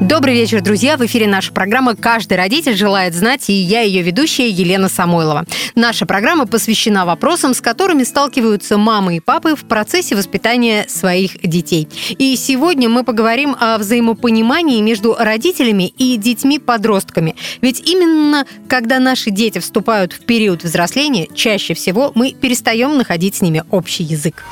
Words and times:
Добрый 0.00 0.34
вечер, 0.34 0.60
друзья! 0.60 0.96
В 0.96 1.04
эфире 1.06 1.26
наша 1.26 1.52
программа 1.52 1.96
«Каждый 1.96 2.36
родитель 2.36 2.76
желает 2.76 3.14
знать» 3.14 3.50
и 3.50 3.52
я 3.52 3.80
ее 3.80 4.02
ведущая 4.02 4.48
Елена 4.48 4.88
Самойлова. 4.88 5.44
Наша 5.74 6.06
программа 6.06 6.46
посвящена 6.46 7.04
вопросам, 7.04 7.52
с 7.52 7.60
которыми 7.60 8.04
сталкиваются 8.04 8.78
мамы 8.78 9.16
и 9.16 9.20
папы 9.20 9.56
в 9.56 9.64
процессе 9.64 10.14
воспитания 10.14 10.86
своих 10.88 11.40
детей. 11.42 11.88
И 12.16 12.36
сегодня 12.36 12.88
мы 12.88 13.02
поговорим 13.02 13.56
о 13.58 13.76
взаимопонимании 13.76 14.80
между 14.82 15.16
родителями 15.18 15.88
и 15.88 16.16
детьми-подростками. 16.16 17.34
Ведь 17.60 17.80
именно 17.80 18.46
когда 18.68 19.00
наши 19.00 19.30
дети 19.30 19.58
вступают 19.58 20.12
в 20.12 20.20
период 20.20 20.62
взросления, 20.62 21.26
чаще 21.34 21.74
всего 21.74 22.12
мы 22.14 22.34
перестаем 22.34 22.96
находить 22.96 23.34
с 23.34 23.40
ними 23.40 23.64
общий 23.72 24.04
язык. 24.04 24.44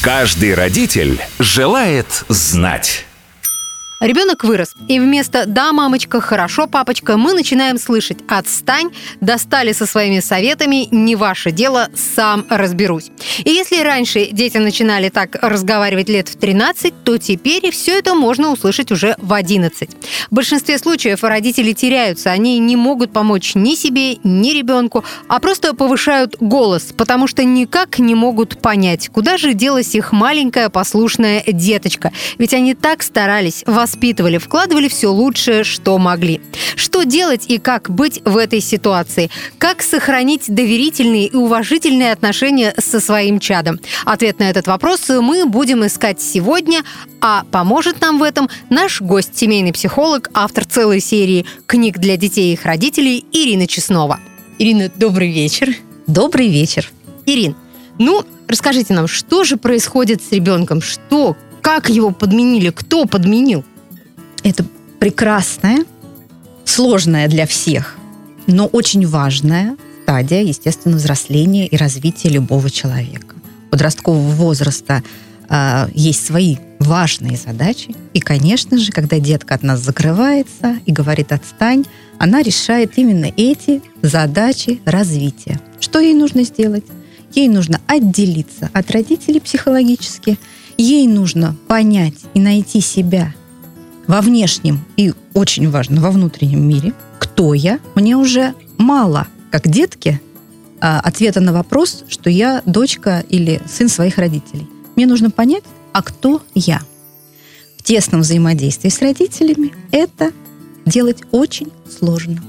Каждый 0.00 0.54
родитель 0.54 1.20
желает 1.40 2.24
знать. 2.28 3.05
Ребенок 3.98 4.44
вырос, 4.44 4.74
и 4.88 5.00
вместо 5.00 5.46
«да, 5.46 5.72
мамочка», 5.72 6.20
«хорошо, 6.20 6.66
папочка» 6.66 7.16
мы 7.16 7.32
начинаем 7.32 7.78
слышать 7.78 8.18
«отстань», 8.28 8.90
«достали 9.22 9.72
со 9.72 9.86
своими 9.86 10.20
советами», 10.20 10.86
«не 10.90 11.16
ваше 11.16 11.50
дело, 11.50 11.88
сам 11.94 12.44
разберусь». 12.50 13.10
И 13.38 13.50
если 13.50 13.80
раньше 13.82 14.26
дети 14.26 14.58
начинали 14.58 15.08
так 15.08 15.36
разговаривать 15.40 16.10
лет 16.10 16.28
в 16.28 16.36
13, 16.36 16.92
то 17.04 17.16
теперь 17.16 17.70
все 17.70 17.98
это 17.98 18.14
можно 18.14 18.52
услышать 18.52 18.92
уже 18.92 19.16
в 19.16 19.32
11. 19.32 19.88
В 20.30 20.34
большинстве 20.34 20.78
случаев 20.78 21.24
родители 21.24 21.72
теряются, 21.72 22.30
они 22.30 22.58
не 22.58 22.76
могут 22.76 23.14
помочь 23.14 23.54
ни 23.54 23.74
себе, 23.74 24.16
ни 24.16 24.50
ребенку, 24.50 25.04
а 25.26 25.38
просто 25.38 25.72
повышают 25.72 26.36
голос, 26.38 26.92
потому 26.94 27.26
что 27.26 27.44
никак 27.44 27.98
не 27.98 28.14
могут 28.14 28.60
понять, 28.60 29.08
куда 29.08 29.38
же 29.38 29.54
делась 29.54 29.94
их 29.94 30.12
маленькая 30.12 30.68
послушная 30.68 31.42
деточка. 31.46 32.12
Ведь 32.36 32.52
они 32.52 32.74
так 32.74 33.02
старались, 33.02 33.64
воспитывали, 33.86 34.38
вкладывали 34.38 34.88
все 34.88 35.12
лучшее, 35.12 35.62
что 35.62 35.96
могли. 35.98 36.40
Что 36.74 37.04
делать 37.04 37.44
и 37.46 37.58
как 37.58 37.88
быть 37.88 38.20
в 38.24 38.36
этой 38.36 38.60
ситуации? 38.60 39.30
Как 39.58 39.80
сохранить 39.80 40.52
доверительные 40.52 41.26
и 41.28 41.36
уважительные 41.36 42.10
отношения 42.10 42.74
со 42.78 42.98
своим 42.98 43.38
чадом? 43.38 43.78
Ответ 44.04 44.40
на 44.40 44.50
этот 44.50 44.66
вопрос 44.66 45.08
мы 45.08 45.46
будем 45.46 45.86
искать 45.86 46.20
сегодня, 46.20 46.82
а 47.20 47.44
поможет 47.52 48.00
нам 48.00 48.18
в 48.18 48.24
этом 48.24 48.50
наш 48.70 49.00
гость, 49.00 49.38
семейный 49.38 49.72
психолог, 49.72 50.30
автор 50.34 50.64
целой 50.64 50.98
серии 50.98 51.46
книг 51.66 51.98
для 51.98 52.16
детей 52.16 52.50
и 52.50 52.52
их 52.54 52.64
родителей 52.64 53.24
Ирина 53.30 53.68
Чеснова. 53.68 54.18
Ирина, 54.58 54.90
добрый 54.96 55.30
вечер. 55.30 55.76
Добрый 56.08 56.48
вечер. 56.48 56.90
Ирин, 57.24 57.54
ну, 58.00 58.24
расскажите 58.48 58.94
нам, 58.94 59.06
что 59.06 59.44
же 59.44 59.56
происходит 59.56 60.22
с 60.22 60.32
ребенком? 60.32 60.82
Что, 60.82 61.36
как 61.62 61.88
его 61.88 62.10
подменили? 62.10 62.70
Кто 62.70 63.04
подменил? 63.04 63.64
Это 64.46 64.64
прекрасная, 65.00 65.84
сложная 66.64 67.26
для 67.26 67.48
всех, 67.48 67.96
но 68.46 68.66
очень 68.66 69.04
важная 69.04 69.76
стадия, 70.04 70.42
естественно, 70.42 70.94
взросления 70.94 71.66
и 71.66 71.76
развития 71.76 72.28
любого 72.28 72.70
человека. 72.70 73.34
Подросткового 73.72 74.30
возраста 74.30 75.02
э, 75.48 75.88
есть 75.94 76.24
свои 76.24 76.58
важные 76.78 77.36
задачи. 77.36 77.96
И, 78.14 78.20
конечно 78.20 78.78
же, 78.78 78.92
когда 78.92 79.18
детка 79.18 79.56
от 79.56 79.64
нас 79.64 79.80
закрывается 79.80 80.78
и 80.86 80.92
говорит 80.92 81.32
«отстань», 81.32 81.84
она 82.20 82.40
решает 82.40 82.92
именно 82.98 83.32
эти 83.36 83.82
задачи 84.00 84.80
развития. 84.84 85.58
Что 85.80 85.98
ей 85.98 86.14
нужно 86.14 86.44
сделать? 86.44 86.84
Ей 87.34 87.48
нужно 87.48 87.80
отделиться 87.88 88.70
от 88.72 88.92
родителей 88.92 89.40
психологически, 89.40 90.38
ей 90.78 91.08
нужно 91.08 91.56
понять 91.66 92.14
и 92.34 92.38
найти 92.38 92.80
себя– 92.80 93.34
во 94.06 94.20
внешнем 94.20 94.84
и 94.96 95.12
очень 95.34 95.70
важно 95.70 96.00
во 96.00 96.10
внутреннем 96.10 96.66
мире, 96.66 96.92
кто 97.18 97.54
я, 97.54 97.80
мне 97.94 98.16
уже 98.16 98.54
мало, 98.78 99.26
как 99.50 99.68
детки, 99.68 100.20
а, 100.80 101.00
ответа 101.00 101.40
на 101.40 101.52
вопрос, 101.52 102.04
что 102.08 102.30
я 102.30 102.62
дочка 102.66 103.24
или 103.28 103.60
сын 103.66 103.88
своих 103.88 104.18
родителей. 104.18 104.66
Мне 104.94 105.06
нужно 105.06 105.30
понять, 105.30 105.64
а 105.92 106.02
кто 106.02 106.42
я. 106.54 106.80
В 107.78 107.82
тесном 107.82 108.20
взаимодействии 108.22 108.88
с 108.88 109.00
родителями 109.00 109.72
это 109.90 110.32
делать 110.84 111.22
очень 111.30 111.72
сложно. 111.98 112.42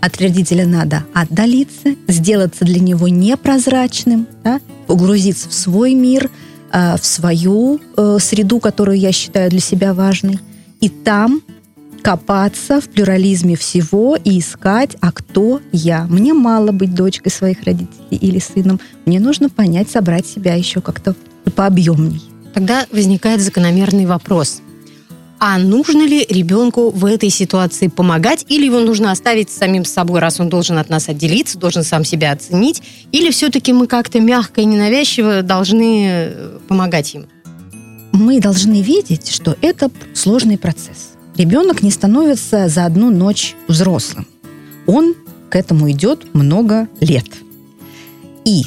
От 0.00 0.18
родителя 0.20 0.66
надо 0.66 1.04
отдалиться, 1.12 1.94
сделаться 2.08 2.64
для 2.64 2.80
него 2.80 3.08
непрозрачным, 3.08 4.26
да, 4.42 4.60
погрузиться 4.86 5.48
в 5.48 5.52
свой 5.52 5.94
мир, 5.94 6.30
а, 6.72 6.96
в 6.96 7.04
свою 7.04 7.80
э, 7.96 8.18
среду, 8.20 8.60
которую 8.60 8.98
я 8.98 9.12
считаю 9.12 9.50
для 9.50 9.60
себя 9.60 9.92
важной, 9.92 10.38
и 10.80 10.88
там 10.88 11.42
копаться 12.02 12.80
в 12.80 12.88
плюрализме 12.88 13.56
всего 13.56 14.16
и 14.16 14.38
искать, 14.38 14.96
а 15.00 15.12
кто 15.12 15.60
я. 15.72 16.06
Мне 16.08 16.32
мало 16.32 16.72
быть 16.72 16.94
дочкой 16.94 17.30
своих 17.30 17.62
родителей 17.64 18.16
или 18.16 18.38
сыном. 18.38 18.80
Мне 19.04 19.20
нужно 19.20 19.50
понять, 19.50 19.90
собрать 19.90 20.26
себя 20.26 20.54
еще 20.54 20.80
как-то 20.80 21.14
пообъемней. 21.54 22.22
Тогда 22.54 22.86
возникает 22.90 23.40
закономерный 23.40 24.06
вопрос. 24.06 24.62
А 25.42 25.56
нужно 25.56 26.02
ли 26.02 26.26
ребенку 26.28 26.90
в 26.90 27.06
этой 27.06 27.30
ситуации 27.30 27.88
помогать, 27.88 28.44
или 28.48 28.66
его 28.66 28.80
нужно 28.80 29.10
оставить 29.10 29.48
самим 29.48 29.86
собой, 29.86 30.20
раз 30.20 30.38
он 30.38 30.50
должен 30.50 30.76
от 30.76 30.90
нас 30.90 31.08
отделиться, 31.08 31.58
должен 31.58 31.82
сам 31.82 32.04
себя 32.04 32.32
оценить, 32.32 32.82
или 33.10 33.30
все-таки 33.30 33.72
мы 33.72 33.86
как-то 33.86 34.20
мягко 34.20 34.60
и 34.60 34.66
ненавязчиво 34.66 35.40
должны 35.40 36.08
э, 36.08 36.58
помогать 36.68 37.14
ему? 37.14 37.24
Мы 38.20 38.40
должны 38.40 38.82
видеть, 38.82 39.30
что 39.30 39.56
это 39.60 39.90
сложный 40.14 40.58
процесс. 40.58 41.14
Ребенок 41.36 41.82
не 41.82 41.90
становится 41.90 42.68
за 42.68 42.84
одну 42.84 43.10
ночь 43.10 43.54
взрослым. 43.66 44.26
Он 44.86 45.14
к 45.48 45.56
этому 45.56 45.90
идет 45.90 46.34
много 46.34 46.86
лет. 47.00 47.26
И 48.44 48.64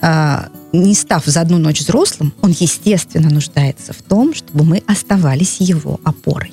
а, 0.00 0.48
не 0.72 0.94
став 0.94 1.24
за 1.24 1.40
одну 1.40 1.58
ночь 1.58 1.80
взрослым, 1.80 2.32
он, 2.42 2.54
естественно, 2.58 3.30
нуждается 3.30 3.92
в 3.92 4.02
том, 4.02 4.34
чтобы 4.34 4.64
мы 4.64 4.82
оставались 4.86 5.56
его 5.60 6.00
опорой. 6.04 6.52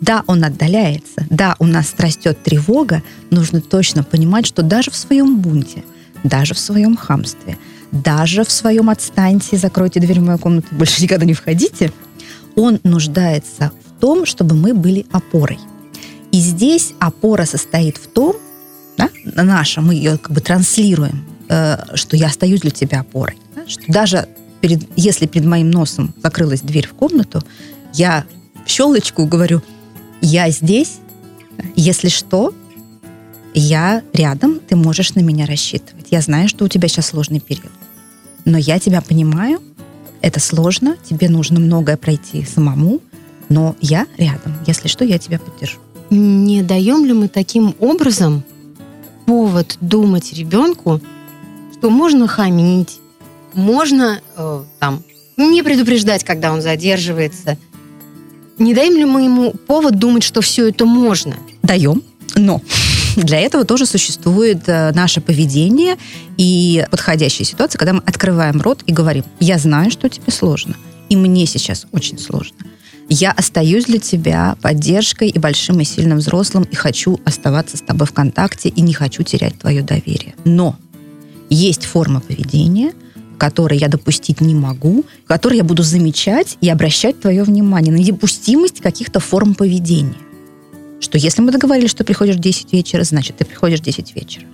Да, 0.00 0.22
он 0.26 0.44
отдаляется, 0.44 1.26
да, 1.30 1.56
у 1.58 1.66
нас 1.66 1.94
растет 1.96 2.42
тревога, 2.42 3.02
нужно 3.30 3.62
точно 3.62 4.04
понимать, 4.04 4.46
что 4.46 4.62
даже 4.62 4.90
в 4.90 4.96
своем 4.96 5.38
бунте, 5.38 5.84
даже 6.22 6.54
в 6.54 6.58
своем 6.58 6.96
хамстве– 6.96 7.56
даже 8.02 8.44
в 8.44 8.50
своем 8.50 8.90
отстаньте, 8.90 9.56
закройте 9.56 10.00
дверь 10.00 10.20
в 10.20 10.24
мою 10.24 10.38
комнату, 10.38 10.68
больше 10.72 11.02
никогда 11.02 11.24
не 11.24 11.34
входите, 11.34 11.92
он 12.54 12.80
нуждается 12.84 13.72
в 13.84 14.00
том, 14.00 14.26
чтобы 14.26 14.54
мы 14.54 14.74
были 14.74 15.06
опорой. 15.12 15.58
И 16.32 16.38
здесь 16.38 16.92
опора 16.98 17.44
состоит 17.44 17.96
в 17.96 18.06
том, 18.08 18.36
да, 18.96 19.10
наша, 19.24 19.80
мы 19.80 19.94
ее 19.94 20.18
как 20.18 20.32
бы 20.32 20.40
транслируем, 20.40 21.24
э, 21.48 21.76
что 21.94 22.16
я 22.16 22.26
остаюсь 22.26 22.60
для 22.60 22.70
тебя 22.70 23.00
опорой. 23.00 23.36
Да, 23.54 23.62
что 23.66 23.82
даже 23.88 24.28
перед, 24.60 24.82
если 24.96 25.26
перед 25.26 25.46
моим 25.46 25.70
носом 25.70 26.14
закрылась 26.22 26.60
дверь 26.60 26.86
в 26.86 26.94
комнату, 26.94 27.42
я 27.92 28.24
в 28.64 28.70
щелочку 28.70 29.26
говорю, 29.26 29.62
я 30.20 30.50
здесь, 30.50 30.98
если 31.74 32.08
что, 32.08 32.54
я 33.54 34.02
рядом, 34.12 34.60
ты 34.60 34.76
можешь 34.76 35.14
на 35.14 35.20
меня 35.20 35.46
рассчитывать. 35.46 36.08
Я 36.10 36.20
знаю, 36.20 36.48
что 36.48 36.64
у 36.64 36.68
тебя 36.68 36.88
сейчас 36.88 37.06
сложный 37.06 37.40
период. 37.40 37.72
Но 38.46 38.56
я 38.56 38.78
тебя 38.78 39.02
понимаю, 39.02 39.60
это 40.22 40.40
сложно, 40.40 40.96
тебе 41.04 41.28
нужно 41.28 41.60
многое 41.60 41.96
пройти 41.96 42.44
самому, 42.44 43.00
но 43.48 43.76
я 43.80 44.06
рядом. 44.16 44.54
Если 44.66 44.88
что, 44.88 45.04
я 45.04 45.18
тебя 45.18 45.38
поддержу. 45.38 45.78
Не 46.10 46.62
даем 46.62 47.04
ли 47.04 47.12
мы 47.12 47.28
таким 47.28 47.74
образом 47.80 48.44
повод 49.26 49.76
думать 49.80 50.32
ребенку, 50.32 51.00
что 51.76 51.90
можно 51.90 52.28
хамить, 52.28 53.00
можно 53.52 54.20
э, 54.36 54.64
там 54.78 55.02
не 55.36 55.62
предупреждать, 55.62 56.22
когда 56.22 56.52
он 56.52 56.62
задерживается. 56.62 57.58
Не 58.58 58.74
даем 58.74 58.94
ли 58.94 59.04
мы 59.04 59.22
ему 59.22 59.52
повод 59.52 59.98
думать, 59.98 60.22
что 60.22 60.40
все 60.40 60.68
это 60.68 60.86
можно? 60.86 61.36
Даем, 61.62 62.02
но 62.36 62.62
для 63.22 63.40
этого 63.40 63.64
тоже 63.64 63.86
существует 63.86 64.68
э, 64.68 64.92
наше 64.92 65.20
поведение 65.20 65.96
и 66.36 66.86
подходящая 66.90 67.46
ситуация, 67.46 67.78
когда 67.78 67.94
мы 67.94 68.02
открываем 68.04 68.60
рот 68.60 68.82
и 68.86 68.92
говорим, 68.92 69.24
я 69.40 69.58
знаю, 69.58 69.90
что 69.90 70.08
тебе 70.08 70.30
сложно, 70.30 70.76
и 71.08 71.16
мне 71.16 71.46
сейчас 71.46 71.86
очень 71.92 72.18
сложно. 72.18 72.56
Я 73.08 73.30
остаюсь 73.30 73.84
для 73.84 73.98
тебя 73.98 74.56
поддержкой 74.60 75.28
и 75.28 75.38
большим 75.38 75.80
и 75.80 75.84
сильным 75.84 76.18
взрослым, 76.18 76.64
и 76.64 76.74
хочу 76.74 77.20
оставаться 77.24 77.76
с 77.76 77.80
тобой 77.80 78.06
в 78.06 78.12
контакте, 78.12 78.68
и 78.68 78.80
не 78.80 78.94
хочу 78.94 79.22
терять 79.22 79.58
твое 79.58 79.82
доверие. 79.82 80.34
Но 80.44 80.76
есть 81.48 81.84
форма 81.84 82.20
поведения, 82.20 82.92
которой 83.38 83.78
я 83.78 83.88
допустить 83.88 84.40
не 84.40 84.54
могу, 84.54 85.04
которой 85.26 85.58
я 85.58 85.64
буду 85.64 85.82
замечать 85.82 86.58
и 86.60 86.68
обращать 86.68 87.20
твое 87.20 87.44
внимание 87.44 87.92
на 87.92 87.98
недопустимость 87.98 88.80
каких-то 88.80 89.20
форм 89.20 89.54
поведения. 89.54 90.16
Что 91.00 91.18
если 91.18 91.42
мы 91.42 91.52
договорились, 91.52 91.90
что 91.90 92.04
приходишь 92.04 92.36
в 92.36 92.40
10 92.40 92.72
вечера, 92.72 93.04
значит, 93.04 93.36
ты 93.36 93.44
приходишь 93.44 93.80
в 93.80 93.82
10 93.82 94.14
вечера. 94.14 94.46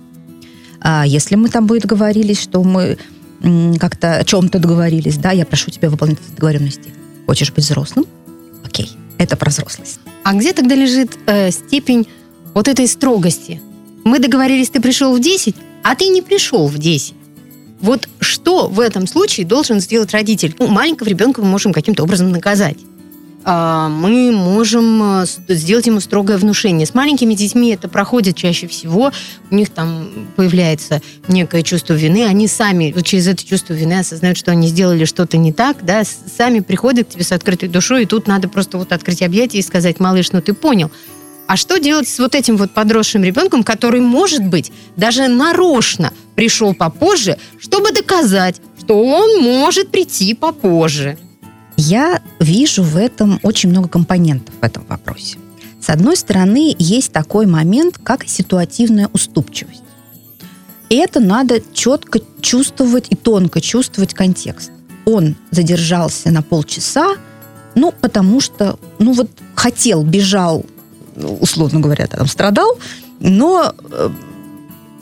А 0.81 1.05
если 1.05 1.35
мы 1.35 1.49
там 1.49 1.65
будет 1.65 1.83
договорились, 1.83 2.41
что 2.41 2.63
мы 2.63 2.97
как-то 3.79 4.17
о 4.17 4.23
чем-то 4.23 4.59
договорились, 4.59 5.17
да, 5.17 5.31
я 5.31 5.45
прошу 5.45 5.71
тебя 5.71 5.89
выполнить 5.89 6.19
эти 6.19 6.35
договоренности. 6.35 6.93
Хочешь 7.25 7.51
быть 7.51 7.63
взрослым? 7.63 8.05
Окей, 8.65 8.89
это 9.17 9.35
про 9.35 9.49
взрослость. 9.49 9.99
А 10.23 10.33
где 10.33 10.53
тогда 10.53 10.75
лежит 10.75 11.17
э, 11.25 11.51
степень 11.51 12.07
вот 12.53 12.67
этой 12.67 12.87
строгости? 12.87 13.61
Мы 14.03 14.19
договорились, 14.19 14.69
ты 14.69 14.81
пришел 14.81 15.15
в 15.15 15.19
10, 15.19 15.55
а 15.83 15.95
ты 15.95 16.07
не 16.07 16.21
пришел 16.21 16.67
в 16.67 16.77
10. 16.77 17.13
Вот 17.81 18.07
что 18.19 18.67
в 18.67 18.79
этом 18.79 19.07
случае 19.07 19.45
должен 19.45 19.81
сделать 19.81 20.11
родитель? 20.11 20.55
Ну, 20.57 20.67
маленького 20.67 21.09
ребенка 21.09 21.41
мы 21.41 21.47
можем 21.47 21.73
каким-то 21.73 22.03
образом 22.03 22.31
наказать. 22.31 22.77
А, 23.45 23.89
мы 23.89 24.31
можем 24.31 25.21
э, 25.21 25.25
сделать 25.49 25.85
ему 25.87 25.99
строгое 25.99 26.37
внушение. 26.37 26.87
С 26.87 26.93
маленькими 26.93 27.33
детьми 27.33 27.71
это 27.73 27.89
проходит 27.89 28.37
чаще 28.37 28.67
всего. 28.67 29.11
У 29.51 29.55
них 29.55 29.69
там 29.69 30.09
появляется 30.37 31.01
некое 31.27 31.61
чувство 31.61 31.93
вины. 31.93 32.25
Они 32.25 32.47
сами 32.47 32.93
через 33.03 33.27
это 33.27 33.45
чувство 33.45 33.73
вины 33.73 33.99
осознают, 33.99 34.37
что 34.37 34.51
они 34.51 34.67
сделали 34.69 35.03
что-то 35.03 35.37
не 35.37 35.51
так, 35.51 35.83
да, 35.83 36.03
сами 36.03 36.61
приходят 36.61 37.07
к 37.07 37.11
тебе 37.11 37.23
с 37.23 37.31
открытой 37.31 37.67
душой, 37.67 38.03
и 38.03 38.05
тут 38.05 38.27
надо 38.27 38.47
просто 38.47 38.77
вот 38.77 38.91
открыть 38.93 39.21
объятия 39.21 39.59
и 39.59 39.63
сказать, 39.63 39.99
малыш, 39.99 40.31
ну 40.31 40.41
ты 40.41 40.53
понял. 40.53 40.89
А 41.45 41.57
что 41.57 41.77
делать 41.77 42.07
с 42.07 42.19
вот 42.19 42.35
этим 42.35 42.55
вот 42.55 42.71
подросшим 42.71 43.23
ребенком, 43.23 43.63
который, 43.63 43.99
может 43.99 44.45
быть, 44.45 44.71
даже 44.95 45.27
нарочно 45.27 46.13
пришел 46.35 46.73
попозже, 46.73 47.37
чтобы 47.59 47.91
доказать, 47.91 48.61
что 48.79 49.03
он 49.03 49.41
может 49.41 49.91
прийти 49.91 50.33
попозже? 50.33 51.17
Я 51.77 52.21
вижу 52.39 52.83
в 52.83 52.97
этом 52.97 53.39
очень 53.43 53.69
много 53.69 53.89
компонентов 53.89 54.53
в 54.61 54.63
этом 54.63 54.85
вопросе. 54.87 55.37
С 55.79 55.89
одной 55.89 56.15
стороны, 56.15 56.75
есть 56.79 57.11
такой 57.11 57.45
момент, 57.45 57.97
как 58.01 58.23
ситуативная 58.25 59.09
уступчивость. 59.11 59.83
И 60.89 60.95
это 60.95 61.19
надо 61.19 61.61
четко 61.73 62.19
чувствовать 62.39 63.07
и 63.09 63.15
тонко 63.15 63.59
чувствовать 63.59 64.13
контекст. 64.13 64.71
Он 65.05 65.35
задержался 65.51 66.31
на 66.31 66.41
полчаса, 66.41 67.15
ну, 67.75 67.91
потому 67.99 68.39
что, 68.39 68.77
ну, 68.99 69.13
вот 69.13 69.29
хотел, 69.55 70.03
бежал, 70.03 70.65
условно 71.15 71.79
говоря, 71.79 72.07
там 72.07 72.27
страдал, 72.27 72.77
но 73.19 73.73
э, 73.91 74.09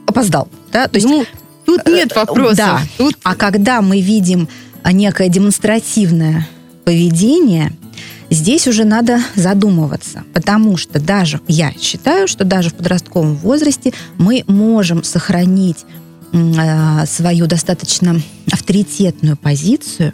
опоздал, 0.08 0.48
да, 0.72 0.88
то 0.88 0.96
есть... 0.96 1.08
Ну, 1.08 1.26
тут 1.66 1.86
нет 1.88 2.12
э, 2.12 2.16
вопросов. 2.16 2.58
Да, 2.58 2.82
тут... 2.98 3.18
а 3.24 3.36
когда 3.36 3.82
мы 3.82 4.02
видим 4.02 4.48
некое 4.84 5.30
демонстративное 5.30 6.48
поведение, 6.84 7.74
здесь 8.30 8.68
уже 8.68 8.84
надо 8.84 9.20
задумываться, 9.36 10.24
потому 10.34 10.78
что 10.78 11.00
даже, 11.00 11.42
я 11.48 11.72
считаю, 11.74 12.28
что 12.28 12.44
даже 12.44 12.70
в 12.70 12.76
подростковом 12.76 13.36
возрасте 13.36 13.94
мы 14.18 14.44
можем 14.48 15.04
сохранить 15.04 15.86
э, 16.32 17.06
свою 17.06 17.48
достаточно 17.48 18.20
авторитетную 18.52 19.38
позицию, 19.38 20.14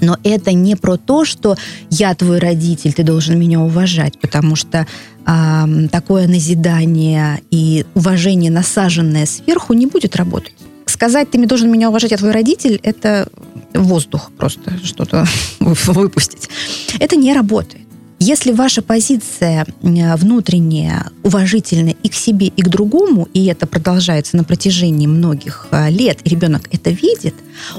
но 0.00 0.16
это 0.24 0.52
не 0.52 0.76
про 0.76 0.96
то, 0.96 1.24
что 1.24 1.56
я 1.90 2.14
твой 2.14 2.38
родитель, 2.38 2.92
ты 2.92 3.02
должен 3.02 3.38
меня 3.38 3.60
уважать, 3.60 4.18
потому 4.18 4.56
что 4.56 4.86
э, 5.26 5.88
такое 5.90 6.26
назидание 6.26 7.42
и 7.50 7.84
уважение, 7.94 8.50
насаженное 8.50 9.26
сверху, 9.26 9.74
не 9.74 9.86
будет 9.86 10.16
работать. 10.16 10.54
Сказать, 11.00 11.30
ты 11.30 11.38
мне 11.38 11.46
должен 11.46 11.72
меня 11.72 11.88
уважать, 11.88 12.10
я 12.10 12.18
твой 12.18 12.32
родитель, 12.32 12.78
это 12.82 13.26
воздух 13.72 14.30
просто 14.36 14.78
что-то 14.84 15.24
выпустить. 15.58 16.50
Это 16.98 17.16
не 17.16 17.32
работает. 17.32 17.86
Если 18.18 18.52
ваша 18.52 18.82
позиция 18.82 19.64
внутренняя, 19.80 21.06
уважительная 21.22 21.96
и 22.02 22.10
к 22.10 22.14
себе, 22.14 22.48
и 22.48 22.60
к 22.60 22.68
другому, 22.68 23.28
и 23.32 23.46
это 23.46 23.66
продолжается 23.66 24.36
на 24.36 24.44
протяжении 24.44 25.06
многих 25.06 25.68
а, 25.70 25.88
лет, 25.88 26.18
и 26.22 26.28
ребенок 26.28 26.68
это 26.70 26.90
видит, 26.90 27.34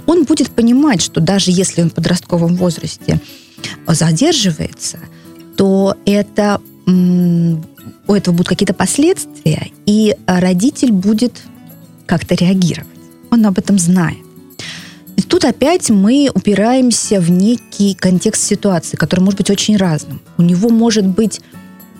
он 0.08 0.24
будет 0.24 0.50
понимать, 0.50 1.04
что 1.04 1.22
даже 1.22 1.52
если 1.52 1.84
он 1.84 1.92
в 1.92 1.94
подростковом 1.94 2.56
возрасте 2.56 3.22
задерживается, 3.88 4.98
то 5.58 5.96
это 6.08 6.60
у 6.88 8.14
этого 8.16 8.34
будут 8.34 8.48
какие-то 8.48 8.74
последствия, 8.74 9.68
и 9.86 10.16
родитель 10.26 10.92
будет 10.92 11.44
как-то 12.08 12.34
реагировать. 12.34 12.91
Он 13.32 13.46
об 13.46 13.58
этом 13.58 13.80
знает. 13.80 14.18
И 15.16 15.22
тут 15.22 15.46
опять 15.46 15.90
мы 15.90 16.30
упираемся 16.34 17.20
в 17.20 17.30
некий 17.32 17.96
контекст 17.96 18.44
ситуации, 18.44 18.98
который 18.98 19.22
может 19.22 19.38
быть 19.38 19.50
очень 19.50 19.78
разным. 19.78 20.22
У 20.38 20.42
него 20.42 20.70
может 20.70 21.06
быть 21.06 21.42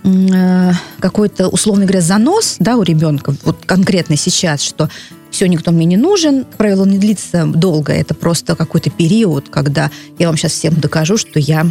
э, 0.04 0.72
какой-то, 1.00 1.48
условно 1.48 1.86
говоря, 1.86 2.02
занос 2.02 2.58
да, 2.60 2.78
у 2.78 2.84
ребенка, 2.84 3.34
вот 3.44 3.66
конкретно 3.66 4.18
сейчас, 4.18 4.62
что 4.62 4.90
все, 5.30 5.48
никто 5.48 5.72
мне 5.72 5.86
не 5.86 5.98
нужен. 5.98 6.44
Как 6.44 6.58
правило, 6.58 6.86
не 6.86 6.98
длится 6.98 7.46
долго. 7.46 7.94
Это 7.94 8.14
просто 8.14 8.56
какой-то 8.56 8.90
период, 8.90 9.50
когда 9.50 9.90
я 10.20 10.28
вам 10.28 10.38
сейчас 10.38 10.52
всем 10.52 10.76
докажу, 10.76 11.18
что 11.18 11.40
я 11.40 11.66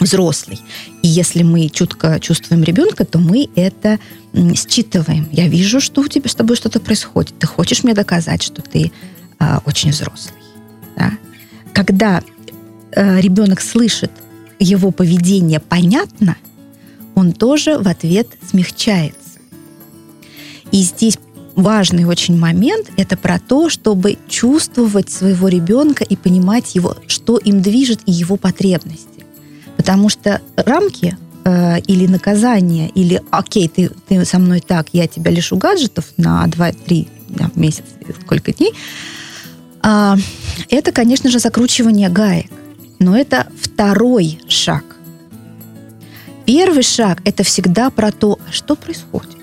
взрослый. 0.00 0.60
И 1.02 1.08
если 1.08 1.42
мы 1.42 1.68
чутко 1.68 2.18
чувствуем 2.20 2.64
ребенка, 2.64 3.04
то 3.04 3.18
мы 3.18 3.48
это 3.54 3.98
считываем. 4.32 5.28
Я 5.30 5.48
вижу, 5.48 5.80
что 5.80 6.02
у 6.02 6.08
тебя 6.08 6.28
с 6.28 6.34
тобой 6.34 6.56
что-то 6.56 6.80
происходит. 6.80 7.38
Ты 7.38 7.46
хочешь 7.46 7.84
мне 7.84 7.94
доказать, 7.94 8.42
что 8.42 8.62
ты 8.62 8.90
э, 9.38 9.58
очень 9.66 9.90
взрослый. 9.90 10.34
Да? 10.96 11.12
Когда 11.72 12.22
э, 12.92 13.20
ребенок 13.20 13.60
слышит 13.60 14.10
его 14.58 14.90
поведение 14.90 15.60
понятно, 15.60 16.36
он 17.14 17.32
тоже 17.32 17.78
в 17.78 17.88
ответ 17.88 18.28
смягчается. 18.48 19.16
И 20.70 20.82
здесь 20.82 21.18
важный 21.56 22.04
очень 22.04 22.38
момент– 22.38 22.90
это 22.96 23.16
про 23.16 23.38
то, 23.38 23.68
чтобы 23.68 24.16
чувствовать 24.28 25.10
своего 25.10 25.48
ребенка 25.48 26.04
и 26.04 26.16
понимать 26.16 26.74
его, 26.74 26.96
что 27.06 27.38
им 27.38 27.60
движет 27.60 28.00
и 28.06 28.12
его 28.12 28.36
потребности. 28.36 29.09
Потому 29.80 30.10
что 30.10 30.42
рамки 30.56 31.16
э, 31.46 31.80
или 31.86 32.06
наказание, 32.06 32.90
или 32.90 33.22
«Окей, 33.30 33.66
ты, 33.66 33.90
ты 34.06 34.26
со 34.26 34.38
мной 34.38 34.60
так, 34.60 34.88
я 34.92 35.08
тебя 35.08 35.30
лишу 35.30 35.56
гаджетов 35.56 36.04
на 36.18 36.44
2-3 36.44 37.08
да, 37.30 37.50
месяц, 37.54 37.84
сколько 38.22 38.52
дней», 38.52 38.74
а, 39.82 40.18
это, 40.68 40.92
конечно 40.92 41.30
же, 41.30 41.38
закручивание 41.38 42.10
гаек. 42.10 42.50
Но 42.98 43.16
это 43.16 43.46
второй 43.58 44.38
шаг. 44.48 44.84
Первый 46.44 46.82
шаг– 46.82 47.22
это 47.24 47.42
всегда 47.42 47.88
про 47.88 48.12
то, 48.12 48.38
что 48.52 48.76
происходит. 48.76 49.38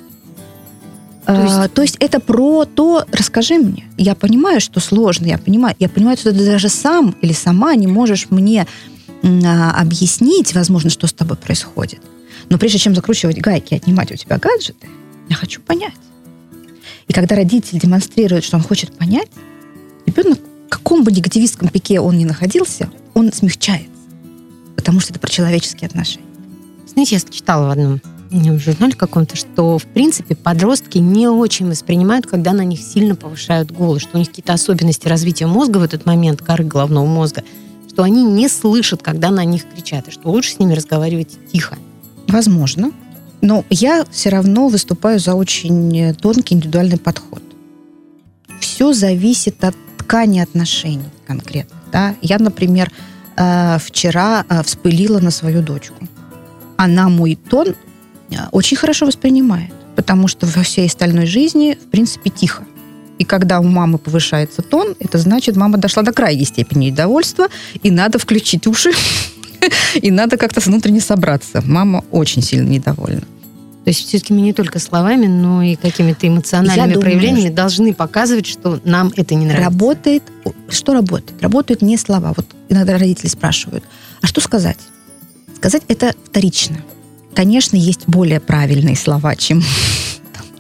То 1.26 1.42
есть... 1.42 1.56
А, 1.56 1.68
то 1.68 1.82
есть 1.82 1.98
это 2.00 2.20
про 2.20 2.66
то, 2.66 3.06
расскажи 3.12 3.56
мне. 3.56 3.86
Я 3.98 4.14
понимаю, 4.14 4.62
что 4.62 4.80
сложно, 4.80 5.26
я 5.26 5.40
понимаю, 5.40 5.76
я 5.80 5.90
понимаю, 5.90 6.16
что 6.16 6.32
ты 6.32 6.46
даже 6.46 6.70
сам 6.70 7.16
или 7.24 7.34
сама 7.34 7.74
не 7.74 7.88
можешь 7.88 8.28
мне 8.30 8.68
а, 8.68 8.97
объяснить, 9.22 10.54
возможно, 10.54 10.90
что 10.90 11.08
с 11.08 11.14
тобой 11.14 11.38
происходит. 11.38 12.02
Но 12.50 12.58
прежде 12.58 12.78
чем 12.78 12.96
закручивать 12.96 13.40
гайки 13.40 13.74
и 13.74 13.78
отнимать 13.78 14.12
у 14.12 14.16
тебя 14.16 14.38
гаджеты, 14.38 14.88
я 15.30 15.36
хочу 15.36 15.62
понять. 15.62 15.94
И 17.08 17.14
когда 17.14 17.36
родитель 17.36 17.80
демонстрирует, 17.80 18.44
что 18.44 18.58
он 18.58 18.64
хочет 18.64 18.98
понять, 18.98 19.30
ребенок, 20.06 20.40
в 20.68 20.70
каком 20.70 21.04
бы 21.04 21.12
негативистском 21.12 21.70
пике 21.70 22.00
он 22.00 22.18
ни 22.18 22.26
находился, 22.26 22.90
он 23.14 23.32
смягчается. 23.34 23.90
Потому 24.76 25.00
что 25.00 25.12
это 25.12 25.20
про 25.20 25.30
человеческие 25.30 25.88
отношения. 25.88 26.26
Знаете, 26.88 27.16
я 27.16 27.22
читала 27.22 27.68
в 27.68 27.72
одном 27.72 28.02
в 28.30 28.60
журнале 28.60 28.94
каком-то, 28.94 29.38
что, 29.38 29.78
в 29.78 29.86
принципе, 29.86 30.36
подростки 30.36 30.98
не 30.98 31.28
очень 31.28 31.70
воспринимают, 31.70 32.26
когда 32.26 32.52
на 32.52 32.64
них 32.64 32.82
сильно 32.82 33.16
повышают 33.16 33.72
голос, 33.72 34.02
что 34.02 34.18
у 34.18 34.20
них 34.20 34.28
какие-то 34.30 34.54
особенности 34.54 35.08
развития 35.08 35.48
мозга 35.48 35.78
в 35.78 35.84
этот 35.84 36.06
момент, 36.06 36.42
коры 36.42 36.66
головного 36.66 37.06
мозга, 37.06 37.44
что 37.98 38.04
они 38.04 38.24
не 38.24 38.48
слышат, 38.48 39.02
когда 39.02 39.32
на 39.32 39.44
них 39.44 39.64
кричат, 39.68 40.08
и 40.08 40.12
что 40.12 40.30
лучше 40.30 40.52
с 40.52 40.60
ними 40.60 40.76
разговаривать 40.76 41.36
тихо. 41.52 41.80
Возможно. 42.28 42.92
Но 43.42 43.66
я 43.72 44.06
все 44.12 44.30
равно 44.30 44.68
выступаю 44.68 45.20
за 45.20 45.34
очень 45.34 46.14
тонкий 46.14 46.54
индивидуальный 46.54 47.00
подход. 47.00 47.42
Все 48.60 48.94
зависит 48.94 49.64
от 49.64 49.76
ткани 49.98 50.42
отношений 50.42 51.10
конкретно. 51.26 51.76
Да? 51.92 52.14
Я, 52.22 52.38
например, 52.38 52.92
э, 53.36 53.80
вчера 53.80 54.46
э, 54.48 54.62
вспылила 54.62 55.18
на 55.18 55.32
свою 55.32 55.64
дочку. 55.64 56.08
Она 56.76 57.10
мой 57.10 57.34
тон 57.50 57.70
э, 58.30 58.36
очень 58.52 58.78
хорошо 58.78 59.08
воспринимает, 59.08 59.74
потому 59.96 60.28
что 60.28 60.46
во 60.46 60.62
всей 60.62 60.86
остальной 60.86 61.26
жизни, 61.26 61.76
в 61.82 61.90
принципе, 61.90 62.30
тихо. 62.30 62.64
И 63.18 63.24
когда 63.24 63.60
у 63.60 63.64
мамы 63.64 63.98
повышается 63.98 64.62
тон, 64.62 64.96
это 65.00 65.18
значит, 65.18 65.56
мама 65.56 65.78
дошла 65.78 66.04
до 66.04 66.14
крайней 66.14 66.46
степени 66.46 66.86
недовольства, 66.86 67.48
и 67.82 67.92
надо 67.92 68.20
включить 68.20 68.68
уши, 68.68 68.92
и 69.96 70.12
надо 70.12 70.38
как-то 70.38 70.62
внутренне 70.62 71.02
собраться. 71.02 71.64
Мама 71.66 72.04
очень 72.12 72.42
сильно 72.42 72.68
недовольна. 72.68 73.24
То 73.88 73.92
есть 73.92 74.06
все-таки 74.06 74.34
мы 74.34 74.42
не 74.42 74.52
только 74.52 74.80
словами, 74.80 75.28
но 75.28 75.64
и 75.64 75.76
какими-то 75.76 76.28
эмоциональными 76.28 76.96
Я 76.96 77.00
проявлениями 77.00 77.40
думаю, 77.44 77.56
должны 77.56 77.94
показывать, 77.94 78.46
что 78.46 78.82
нам 78.84 79.14
это 79.16 79.34
не 79.34 79.46
нравится. 79.46 79.70
Работает, 79.70 80.24
что 80.68 80.94
работает? 80.94 81.42
Работают 81.42 81.82
не 81.82 81.96
слова. 81.96 82.34
Вот 82.36 82.46
иногда 82.68 82.98
родители 82.98 83.30
спрашивают, 83.30 83.86
а 84.22 84.28
что 84.28 84.42
сказать? 84.42 84.78
Сказать 85.56 85.84
это 85.88 86.14
вторично. 86.26 86.78
конечно, 87.34 87.78
есть 87.78 88.02
более 88.08 88.42
правильные 88.42 88.98
слова, 88.98 89.38
чем 89.38 89.64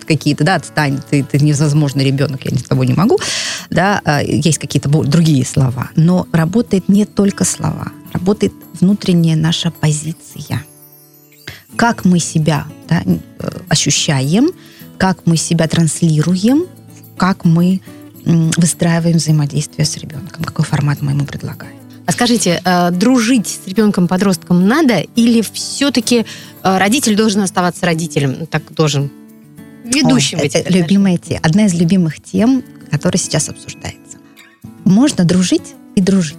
какие-то, 0.08 0.44
да, 0.44 0.56
отстань, 0.56 1.00
ты, 1.10 1.24
ты 1.24 1.38
невозможный 1.40 2.06
ребенок, 2.06 2.46
я 2.46 2.58
с 2.58 2.64
тобой 2.64 2.88
не 2.88 2.94
могу, 2.94 3.20
да, 3.70 4.02
а, 4.04 4.22
есть 4.22 4.58
какие-то 4.58 4.90
другие 4.90 5.46
слова. 5.46 5.90
Но 5.96 6.28
работает 6.32 6.90
не 6.90 7.06
только 7.06 7.44
слова, 7.44 7.92
работает 8.14 8.54
внутренняя 8.80 9.36
наша 9.36 9.72
позиция. 9.72 10.64
Как 11.76 12.06
мы 12.06 12.20
себя 12.20 12.66
да, 12.90 13.04
э, 13.06 13.18
ощущаем, 13.70 14.50
как 14.98 15.26
мы 15.26 15.38
себя 15.38 15.68
транслируем, 15.68 16.66
как 17.18 17.46
мы 17.46 17.82
выстраиваем 18.26 19.18
взаимодействие 19.18 19.86
с 19.86 19.96
ребенком, 19.98 20.44
какой 20.44 20.66
формат 20.66 21.02
мы 21.02 21.12
ему 21.12 21.26
предлагаем. 21.26 21.78
А 22.06 22.12
скажите, 22.14 22.62
э, 22.64 22.92
дружить 22.92 23.48
с 23.48 23.68
ребенком-подростком 23.68 24.66
надо 24.66 25.00
или 25.16 25.42
все-таки 25.42 26.26
э, 26.64 26.78
родитель 26.78 27.16
должен 27.16 27.42
оставаться 27.42 27.86
родителем? 27.86 28.48
Так 28.48 28.64
должен 28.74 29.12
ведущим 29.88 30.39
О. 30.39 30.44
Это 30.44 30.63
любимая 30.70 31.17
тема. 31.17 31.41
Одна 31.44 31.65
из 31.65 31.74
любимых 31.74 32.22
тем, 32.22 32.63
которая 32.91 33.20
сейчас 33.20 33.50
обсуждается. 33.50 34.17
Можно 34.86 35.25
дружить 35.25 35.75
и 35.96 36.01
дружить. 36.01 36.38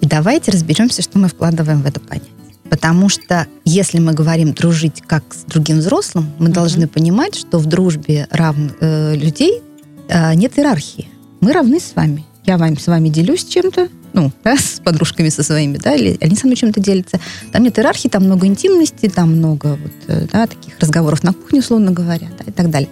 И 0.00 0.06
давайте 0.06 0.50
разберемся, 0.50 1.02
что 1.02 1.18
мы 1.18 1.28
вкладываем 1.28 1.82
в 1.82 1.86
это 1.86 2.00
понятие. 2.00 2.32
Потому 2.68 3.08
что 3.08 3.46
если 3.64 3.98
мы 3.98 4.12
говорим 4.12 4.52
дружить 4.52 5.02
как 5.06 5.22
с 5.32 5.44
другим 5.44 5.78
взрослым, 5.78 6.32
мы 6.38 6.48
mm-hmm. 6.48 6.52
должны 6.52 6.88
понимать, 6.88 7.36
что 7.36 7.58
в 7.58 7.66
дружбе 7.66 8.26
равных 8.30 8.74
э, 8.80 9.14
людей 9.14 9.62
э, 10.08 10.34
нет 10.34 10.58
иерархии. 10.58 11.08
Мы 11.40 11.52
равны 11.52 11.78
с 11.78 11.94
вами. 11.94 12.24
Я 12.44 12.58
вам, 12.58 12.78
с 12.78 12.86
вами 12.86 13.08
делюсь 13.08 13.44
чем-то, 13.44 13.88
ну, 14.16 14.32
да, 14.42 14.56
с 14.56 14.80
подружками 14.82 15.28
со 15.28 15.42
своими, 15.42 15.76
да, 15.76 15.94
или 15.94 16.16
они 16.20 16.34
со 16.36 16.46
мной 16.46 16.56
чем-то 16.56 16.80
делятся. 16.80 17.20
Там 17.52 17.62
нет 17.62 17.78
иерархии, 17.78 18.08
там 18.08 18.24
много 18.24 18.46
интимности, 18.46 19.08
там 19.08 19.36
много 19.36 19.78
вот, 19.80 19.92
э, 20.08 20.26
да, 20.32 20.46
таких 20.46 20.78
разговоров 20.80 21.22
на 21.22 21.34
кухне, 21.34 21.60
условно 21.60 21.92
говоря, 21.92 22.28
да, 22.38 22.44
и 22.46 22.50
так 22.50 22.70
далее. 22.70 22.88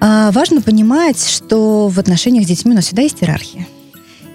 А, 0.00 0.32
важно 0.32 0.60
понимать, 0.62 1.24
что 1.24 1.88
в 1.88 1.98
отношениях 1.98 2.44
с 2.44 2.48
детьми 2.48 2.72
у 2.72 2.74
нас 2.74 2.86
всегда 2.86 3.02
есть 3.02 3.22
иерархия. 3.22 3.66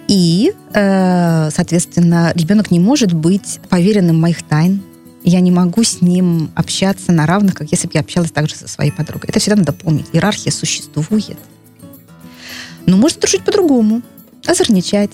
И, 0.08 0.54
э, 0.72 1.50
соответственно, 1.54 2.32
ребенок 2.34 2.70
не 2.70 2.80
может 2.80 3.12
быть 3.12 3.60
поверенным 3.68 4.18
моих 4.18 4.42
тайн. 4.42 4.82
Я 5.24 5.40
не 5.40 5.50
могу 5.50 5.84
с 5.84 6.00
ним 6.00 6.50
общаться 6.54 7.12
на 7.12 7.26
равных, 7.26 7.54
как 7.54 7.70
если 7.70 7.86
бы 7.86 7.92
я 7.94 8.00
общалась 8.00 8.30
также 8.30 8.56
со 8.56 8.68
своей 8.68 8.92
подругой. 8.92 9.28
Это 9.28 9.40
всегда 9.40 9.56
надо 9.56 9.72
помнить. 9.72 10.06
Иерархия 10.12 10.52
существует. 10.52 11.38
Но 12.86 12.96
можно 12.96 13.20
дружить 13.20 13.44
по-другому. 13.44 14.02
Озорничать, 14.46 15.10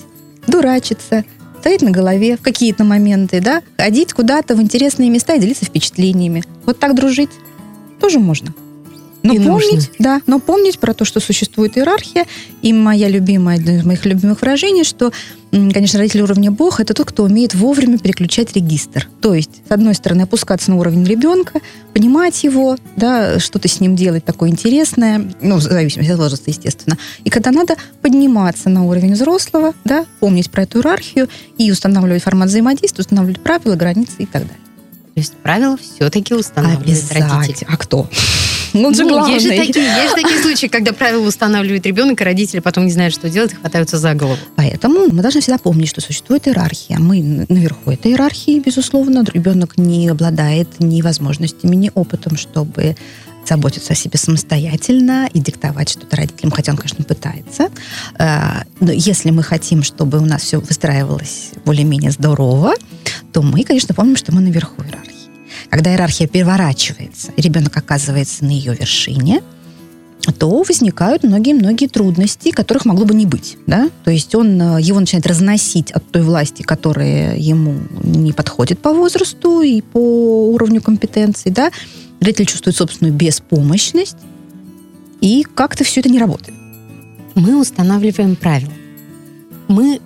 дурачиться, 0.47 1.25
стоять 1.61 1.83
на 1.83 1.91
голове 1.91 2.37
в 2.37 2.43
какие-то 2.43 2.85
моменты, 2.85 3.41
да, 3.41 3.63
ходить 3.77 4.13
куда-то 4.13 4.55
в 4.57 4.63
интересные 4.63 5.11
места 5.11 5.35
и 5.35 5.41
делиться 5.41 5.65
впечатлениями. 5.65 6.43
Вот 6.65 6.79
так 6.79 6.95
дружить 6.95 7.31
тоже 8.01 8.19
можно. 8.19 8.53
Но 9.23 9.35
и 9.35 9.39
помнить, 9.39 9.73
нужно. 9.73 9.95
да, 9.99 10.21
но 10.27 10.39
помнить 10.39 10.79
про 10.79 10.95
то, 10.95 11.05
что 11.05 11.21
существует 11.21 11.77
иерархия. 11.77 12.27
И 12.62 12.73
моя 12.73 13.09
любимая, 13.09 13.59
одно 13.59 13.73
из 13.73 13.85
моих 13.85 14.05
любимых 14.07 14.41
выражений, 14.41 14.83
что, 14.83 15.12
конечно, 15.50 15.99
родитель 15.99 16.23
уровня 16.23 16.50
Бог– 16.50 16.81
это 16.81 16.95
тот, 16.95 17.09
кто 17.09 17.25
умеет 17.25 17.55
вовремя 17.55 17.99
переключать 17.99 18.55
регистр. 18.55 19.09
То 19.21 19.35
есть, 19.35 19.62
с 19.69 19.71
одной 19.71 19.95
стороны, 19.95 20.23
опускаться 20.23 20.71
на 20.71 20.79
уровень 20.79 21.05
ребенка, 21.05 21.61
понимать 21.93 22.43
его, 22.45 22.79
да, 22.97 23.39
что-то 23.39 23.69
с 23.69 23.81
ним 23.81 23.95
делать 23.95 24.25
такое 24.25 24.49
интересное, 24.49 25.31
ну, 25.43 25.57
в 25.57 25.61
зависимости 25.61 26.11
от 26.11 26.19
возраста, 26.19 26.50
естественно. 26.50 26.97
И 27.25 27.31
когда 27.31 27.50
надо 27.50 27.77
подниматься 28.00 28.71
на 28.71 28.85
уровень 28.87 29.12
взрослого, 29.12 29.75
да, 29.85 30.07
помнить 30.21 30.50
про 30.50 30.62
эту 30.62 30.79
иерархию 30.79 31.29
и 31.59 31.71
устанавливать 31.71 32.23
формат 32.23 32.49
взаимодействия, 32.49 33.03
устанавливать 33.03 33.41
правила, 33.41 33.75
границы 33.75 34.15
и 34.19 34.27
так 34.27 34.43
далее. 34.43 34.57
То 35.15 35.21
есть 35.21 35.35
правила 35.35 35.77
все-таки 35.77 36.33
устанавливает 36.35 37.12
родитель. 37.12 37.67
А 37.69 37.77
кто? 37.77 38.09
Ну, 38.73 38.89
он 38.89 38.95
же 38.95 39.05
Ну, 39.05 39.11
главный. 39.11 39.35
есть 39.35 39.47
же 39.47 39.50
такие, 39.50 39.85
есть 39.85 40.09
же 40.17 40.23
такие 40.23 40.41
случаи, 40.43 40.67
когда 40.67 40.93
правила 40.93 41.27
устанавливает 41.27 41.85
ребенок, 41.87 42.21
и 42.21 42.25
родители 42.25 42.61
потом 42.61 42.87
не 42.87 42.93
знают, 42.93 43.15
что 43.15 43.29
делать, 43.29 43.53
и 43.53 43.57
хватаются 43.57 43.99
за 43.99 44.15
голову. 44.15 44.39
Поэтому 44.57 45.09
мы 45.11 45.23
должны 45.23 45.41
всегда 45.41 45.59
помнить, 45.59 45.89
что 45.89 46.00
существует 46.00 46.47
иерархия. 46.49 46.99
Мы 46.99 47.47
наверху 47.49 47.91
этой 47.91 48.12
иерархии, 48.12 48.61
безусловно. 48.61 49.25
Ребенок 49.33 49.77
не 49.79 50.09
обладает 50.09 50.69
ни 50.79 51.03
возможностями, 51.03 51.77
ни 51.77 51.91
опытом, 51.95 52.37
чтобы 52.37 52.97
заботиться 53.47 53.95
о 53.95 53.97
себе 53.97 54.19
самостоятельно 54.19 55.29
и 55.33 55.41
диктовать 55.41 55.89
что-то 55.89 56.15
родителям, 56.17 56.50
хотя 56.53 56.73
он, 56.73 56.79
конечно, 56.79 57.03
пытается. 57.05 57.71
Э, 58.19 58.62
Но 58.81 58.93
если 58.93 59.31
мы 59.31 59.43
хотим, 59.43 59.83
чтобы 59.83 60.19
у 60.19 60.27
нас 60.27 60.43
все 60.43 60.61
выстраивалось 60.61 61.50
более-менее 61.65 62.11
здорово, 62.11 62.75
то 63.33 63.43
мы, 63.43 63.65
конечно, 63.65 63.95
помним, 63.95 64.17
что 64.17 64.33
мы 64.33 64.41
наверху 64.41 64.83
иерархии. 64.83 65.10
Когда 65.71 65.93
иерархия 65.93 66.27
переворачивается, 66.27 67.33
ребенок 67.37 67.77
оказывается 67.77 68.45
на 68.45 68.50
ее 68.50 68.75
вершине, 68.75 69.43
то 70.39 70.62
возникают 70.62 71.23
многие-многие 71.23 71.87
трудности, 71.87 72.50
которых 72.50 72.85
могло 72.85 73.05
бы 73.07 73.15
не 73.15 73.25
быть. 73.25 73.57
Да? 73.67 73.89
То 74.05 74.11
есть 74.11 74.35
он, 74.35 74.61
э, 74.61 74.83
его 74.83 75.00
начинает 75.00 75.27
разносить 75.27 75.91
от 75.93 76.11
той 76.11 76.23
власти, 76.23 76.62
которая 76.62 77.37
ему 77.37 77.77
не 78.03 78.33
подходит 78.33 78.81
по 78.81 78.93
возрасту 78.93 79.62
и 79.62 79.81
по 79.81 80.50
уровню 80.50 80.83
компетенции. 80.83 81.50
Да? 81.50 81.71
Родитель 82.21 82.47
чувствует 82.47 82.77
собственную 82.77 83.15
беспомощность, 83.15 84.19
и 85.21 85.47
как-то 85.55 85.85
все 85.85 86.00
это 86.00 86.09
не 86.09 86.19
работает. 86.19 86.59
Мы 87.35 87.59
устанавливаем 87.59 88.37
правила. 88.37 88.73
Мы 89.69 90.00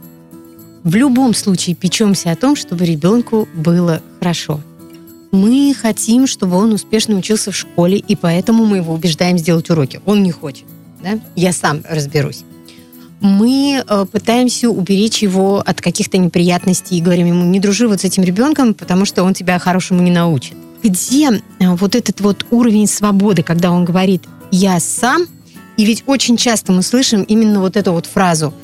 в 0.83 0.95
любом 0.95 1.35
случае 1.35 1.75
печемся 1.75 2.31
о 2.31 2.37
том, 2.37 2.55
чтобы 2.57 2.85
ребенку 2.85 3.49
было 3.55 4.03
хорошо. 4.19 4.61
Мы 5.35 5.75
хотим, 5.75 6.29
чтобы 6.29 6.57
он 6.57 6.73
успешно 6.73 7.17
учился 7.17 7.51
в 7.51 7.57
школе, 7.57 7.99
и 7.99 8.15
поэтому 8.15 8.65
мы 8.67 8.77
его 8.77 8.95
убеждаем 8.95 9.37
сделать 9.37 9.69
уроки. 9.69 10.01
Он 10.07 10.23
не 10.23 10.31
хочет. 10.31 10.63
Да? 11.03 11.19
Я 11.35 11.53
сам 11.53 11.83
разберусь. 11.91 12.45
Мы 13.21 13.83
э, 13.85 14.07
пытаемся 14.13 14.71
уберечь 14.71 15.25
его 15.25 15.59
от 15.59 15.81
каких-то 15.81 16.19
неприятностей 16.19 16.99
и 16.99 17.01
говорим 17.01 17.27
ему, 17.27 17.45
не 17.47 17.59
дружи 17.59 17.89
вот 17.89 18.03
с 18.03 18.05
этим 18.05 18.23
ребенком, 18.23 18.75
потому 18.75 19.05
что 19.07 19.25
он 19.25 19.35
тебя 19.35 19.59
хорошему 19.59 20.03
не 20.03 20.13
научит. 20.13 20.55
Где 20.85 21.31
э, 21.31 21.41
вот 21.59 21.97
этот 21.97 22.21
вот 22.21 22.47
уровень 22.53 22.87
свободы, 22.87 23.43
когда 23.43 23.73
он 23.73 23.85
говорит 23.85 24.23
«я 24.53 24.79
сам», 24.79 25.27
и 25.77 25.85
ведь 25.85 26.05
очень 26.07 26.37
часто 26.37 26.71
мы 26.71 26.85
слышим 26.85 27.25
именно 27.25 27.59
вот 27.59 27.77
эту 27.77 27.91
вот 27.93 28.07
фразу 28.07 28.55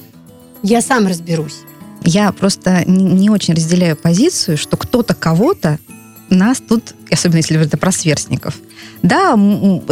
«я 0.62 0.80
сам 0.82 1.08
разберусь». 1.08 1.62
Я 2.04 2.30
просто 2.30 2.88
не, 2.88 3.02
не 3.02 3.28
очень 3.28 3.54
разделяю 3.54 3.96
позицию, 3.96 4.56
что 4.56 4.76
кто-то 4.76 5.14
кого-то 5.14 5.80
нас 6.30 6.60
тут, 6.66 6.94
особенно 7.10 7.38
если 7.38 7.60
это 7.60 7.76
про 7.76 7.92
сверстников, 7.92 8.56
да, 9.02 9.34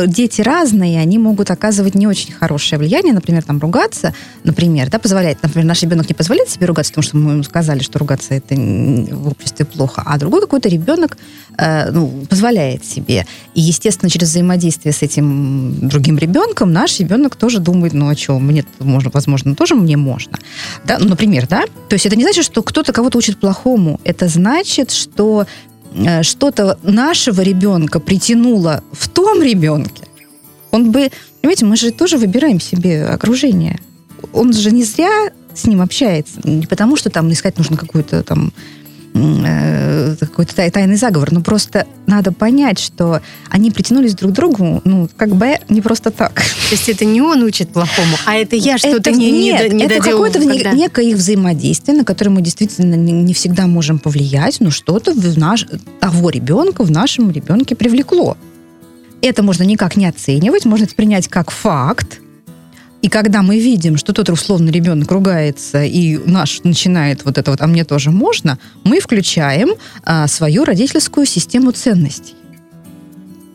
дети 0.07 0.43
разные, 0.43 1.01
они 1.01 1.19
могут 1.19 1.51
оказывать 1.51 1.95
не 1.95 2.07
очень 2.07 2.33
хорошее 2.33 2.79
влияние, 2.79 3.15
например, 3.15 3.43
там 3.43 3.59
ругаться, 3.59 4.15
например, 4.45 4.91
да, 4.91 4.99
позволяет, 4.99 5.43
например, 5.43 5.67
наш 5.67 5.83
ребенок 5.83 6.09
не 6.09 6.15
позволяет 6.15 6.51
себе 6.51 6.67
ругаться, 6.67 6.93
потому 6.93 7.03
что 7.05 7.17
мы 7.17 7.33
ему 7.33 7.43
сказали, 7.43 7.81
что 7.81 7.99
ругаться 7.99 8.35
это 8.35 8.55
в 8.55 9.29
обществе 9.29 9.65
плохо, 9.65 10.03
а 10.05 10.19
другой 10.19 10.43
какой-то 10.43 10.69
ребенок 10.69 11.17
э, 11.57 11.91
ну, 11.91 12.27
позволяет 12.29 12.85
себе. 12.85 13.27
И, 13.55 13.61
естественно, 13.61 14.11
через 14.11 14.29
взаимодействие 14.29 14.93
с 14.93 15.03
этим 15.03 15.89
другим 15.89 16.19
ребенком 16.19 16.73
наш 16.73 16.99
ребенок 17.01 17.37
тоже 17.37 17.61
думает, 17.61 17.95
ну 17.95 18.11
а 18.11 18.17
что, 18.17 18.39
мне 18.39 18.65
можно, 18.79 19.11
возможно, 19.13 19.55
тоже 19.55 19.75
мне 19.75 19.97
можно. 19.97 20.39
Да? 20.85 20.99
Ну, 21.01 21.09
например, 21.09 21.47
да? 21.49 21.65
То 21.89 21.95
есть 21.95 22.05
это 22.05 22.17
не 22.17 22.25
значит, 22.25 22.45
что 22.45 22.63
кто-то 22.63 22.93
кого-то 22.93 23.17
учит 23.17 23.41
плохому. 23.41 24.01
Это 24.05 24.29
значит, 24.29 24.91
что 24.91 25.47
что-то 26.23 26.79
нашего 26.83 27.41
ребенка 27.43 28.01
притянуло 28.01 28.83
в 28.93 29.09
том 29.09 29.43
ребенке, 29.43 30.05
он 30.71 30.91
бы, 30.91 31.11
понимаете, 31.41 31.65
мы 31.65 31.77
же 31.77 31.91
тоже 31.91 32.19
выбираем 32.19 32.61
себе 32.61 33.05
окружение. 33.05 33.81
Он 34.33 34.53
же 34.53 34.71
не 34.71 34.85
зря 34.85 35.31
с 35.55 35.67
ним 35.67 35.81
общается, 35.81 36.41
не 36.45 36.67
потому 36.67 36.97
что 36.97 37.11
там 37.11 37.33
искать 37.33 37.59
нужно 37.59 37.77
какую-то 37.77 38.23
там 38.23 38.49
э, 38.49 38.78
какой-то 40.21 40.55
тай- 40.55 40.71
тайный 40.71 40.97
заговор, 40.97 41.33
но 41.33 41.41
просто 41.41 41.87
надо 42.07 42.33
понять, 42.33 42.79
что 42.79 43.21
они 43.51 43.71
притянулись 43.71 44.15
друг 44.15 44.33
к 44.33 44.35
другу, 44.35 44.81
ну, 44.85 45.09
как 45.17 45.31
бы 45.31 45.59
не 45.69 45.81
просто 45.81 46.11
так. 46.11 46.35
То 46.35 46.73
есть 46.73 46.89
это 46.89 47.05
не 47.05 47.21
он 47.21 47.43
учит 47.43 47.71
плохому, 47.71 48.17
а 48.27 48.37
это 48.37 48.57
я 48.57 48.79
что-то 48.79 49.11
не, 49.11 49.31
не, 49.31 49.43
нет, 49.45 49.73
не 49.73 49.85
это 49.85 50.01
какое-то 50.03 50.39
когда- 50.41 50.73
некое 50.73 51.07
их 51.07 51.17
взаимодействие, 51.17 51.97
на 51.97 52.05
которое 52.05 52.31
мы 52.31 52.43
действительно 52.43 52.95
не, 52.95 53.13
не 53.13 53.35
всегда 53.35 53.67
можем 53.67 53.99
повлиять, 53.99 54.61
но 54.61 54.71
что-то 54.71 55.13
в 55.13 55.39
наш, 55.39 55.67
того 56.01 56.31
ребенка 56.31 56.85
в 56.85 56.91
нашем 56.91 57.31
ребенке 57.31 57.75
привлекло. 57.75 58.37
Это 59.21 59.43
можно 59.43 59.65
никак 59.65 59.97
не 59.97 60.07
оценивать, 60.07 60.65
можно 60.65 60.85
это 60.85 60.95
принять 60.95 61.29
как 61.29 61.51
факт. 61.51 62.21
И 63.01 63.09
когда 63.09 63.43
мы 63.43 63.61
видим, 63.61 63.97
что 63.97 64.13
тот 64.13 64.29
условный 64.29 64.73
ребенок 64.73 65.11
ругается, 65.11 65.85
и 65.85 66.19
наш 66.19 66.63
начинает 66.65 67.25
вот 67.25 67.39
это 67.39 67.51
вот, 67.53 67.61
а 67.61 67.67
мне 67.67 67.85
тоже 67.85 68.11
можно, 68.11 68.59
мы 68.83 69.01
включаем 69.01 69.71
а, 70.05 70.27
свою 70.27 70.65
родительскую 70.65 71.25
систему 71.25 71.71
ценностей. 71.71 72.35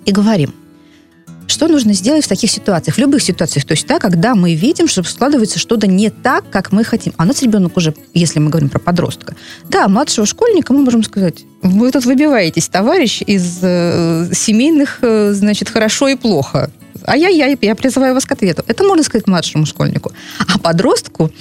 И 0.05 0.11
говорим, 0.11 0.53
Что 1.47 1.67
нужно 1.67 1.93
сделать 1.93 2.25
в 2.25 2.27
таких 2.27 2.49
ситуациях? 2.49 2.95
В 2.95 2.99
любых 2.99 3.21
ситуациях. 3.21 3.65
То 3.65 3.73
есть, 3.73 3.85
да, 3.85 3.99
когда 3.99 4.33
мы 4.33 4.55
видим, 4.55 4.87
что 4.87 5.03
складывается 5.03 5.59
что-то 5.59 5.87
не 5.87 6.09
так, 6.09 6.49
как 6.49 6.71
мы 6.71 6.83
хотим. 6.83 7.13
А 7.17 7.23
у 7.23 7.25
нас 7.25 7.41
ребенок 7.41 7.75
уже, 7.77 7.93
если 8.13 8.39
мы 8.39 8.49
говорим 8.49 8.69
про 8.69 8.79
подростка, 8.79 9.35
да, 9.69 9.87
младшего 9.87 10.25
школьника 10.25 10.73
мы 10.73 10.83
можем 10.83 11.03
сказать, 11.03 11.43
вы 11.61 11.91
тут 11.91 12.05
выбиваетесь, 12.05 12.69
товарищ, 12.69 13.21
из 13.25 13.59
э, 13.61 14.29
семейных, 14.33 14.99
э, 15.01 15.33
значит, 15.33 15.69
хорошо 15.69 16.07
и 16.07 16.15
плохо. 16.15 16.71
Ай-яй-яй, 17.05 17.57
я 17.61 17.75
призываю 17.75 18.13
вас 18.13 18.25
к 18.25 18.31
ответу. 18.31 18.63
Это 18.67 18.83
можно 18.83 19.03
сказать 19.03 19.27
младшему 19.27 19.65
школьнику. 19.65 20.11
А 20.47 20.57
подростку 20.59 21.31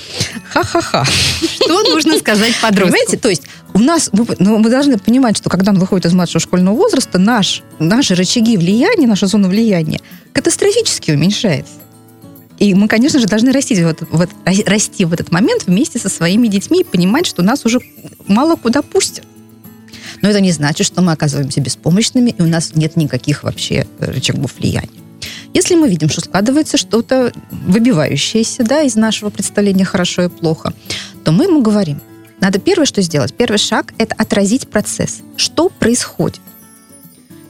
ха-ха-ха. 0.51 1.05
Что 1.05 1.83
нужно 1.83 2.19
сказать 2.19 2.55
подростку? 2.61 2.93
Понимаете, 2.93 3.17
то 3.17 3.29
есть 3.29 3.43
у 3.75 3.79
нас, 3.79 4.11
ну, 4.13 4.59
мы 4.59 4.71
должны 4.71 4.99
понимать, 4.99 5.37
что 5.37 5.51
когда 5.51 5.73
он 5.73 5.79
выходит 5.79 6.07
из 6.07 6.13
младшего 6.13 6.41
школьного 6.41 6.75
возраста, 6.75 7.19
наш, 7.19 7.63
наши 7.79 8.15
рычаги 8.15 8.57
влияния, 8.57 9.07
наша 9.07 9.27
зона 9.27 9.49
влияния 9.49 10.01
катастрофически 10.33 11.13
уменьшается. 11.13 11.73
И 12.59 12.75
мы, 12.75 12.87
конечно 12.87 13.19
же, 13.19 13.27
должны 13.27 13.51
расти 13.53 13.75
в, 13.75 13.89
этот, 13.89 14.09
в, 14.11 14.21
этот, 14.21 14.69
расти 14.69 15.05
в 15.05 15.13
этот 15.13 15.33
момент 15.33 15.65
вместе 15.67 15.99
со 15.99 16.09
своими 16.09 16.47
детьми 16.49 16.83
и 16.83 16.85
понимать, 16.85 17.27
что 17.27 17.43
нас 17.43 17.65
уже 17.65 17.81
мало 18.27 18.57
куда 18.57 18.83
пустят. 18.83 19.25
Но 20.21 20.29
это 20.29 20.41
не 20.41 20.53
значит, 20.53 20.87
что 20.87 21.03
мы 21.03 21.13
оказываемся 21.13 21.61
беспомощными, 21.61 22.31
и 22.31 22.43
у 22.43 22.47
нас 22.47 22.75
нет 22.75 22.97
никаких 22.97 23.43
вообще 23.43 23.87
рычагов 23.99 24.55
влияния. 24.59 25.02
Если 25.55 25.75
мы 25.75 25.89
видим, 25.89 26.09
что 26.09 26.21
складывается 26.21 26.77
что-то 26.77 27.33
выбивающееся 27.51 28.65
да, 28.65 28.83
из 28.83 28.97
нашего 28.97 29.31
представления 29.31 29.85
хорошо 29.85 30.23
и 30.23 30.29
плохо, 30.29 30.73
то 31.25 31.33
мы 31.33 31.45
ему 31.45 31.61
говорим, 31.61 32.01
надо 32.41 32.59
первое, 32.59 32.87
что 32.87 33.03
сделать, 33.03 33.35
первый 33.35 33.59
шаг– 33.59 33.93
это 33.99 34.15
отразить 34.15 34.69
процесс. 34.69 35.21
Что 35.37 35.69
происходит? 35.69 36.41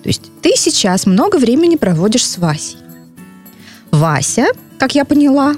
То 0.03 0.09
есть 0.09 0.23
ты 0.43 0.55
сейчас 0.57 1.07
много 1.07 1.37
времени 1.37 1.77
проводишь 1.77 2.27
с 2.27 2.39
Васей. 2.39 2.79
Вася, 3.91 4.49
как 4.79 4.95
я 4.95 5.05
поняла, 5.05 5.55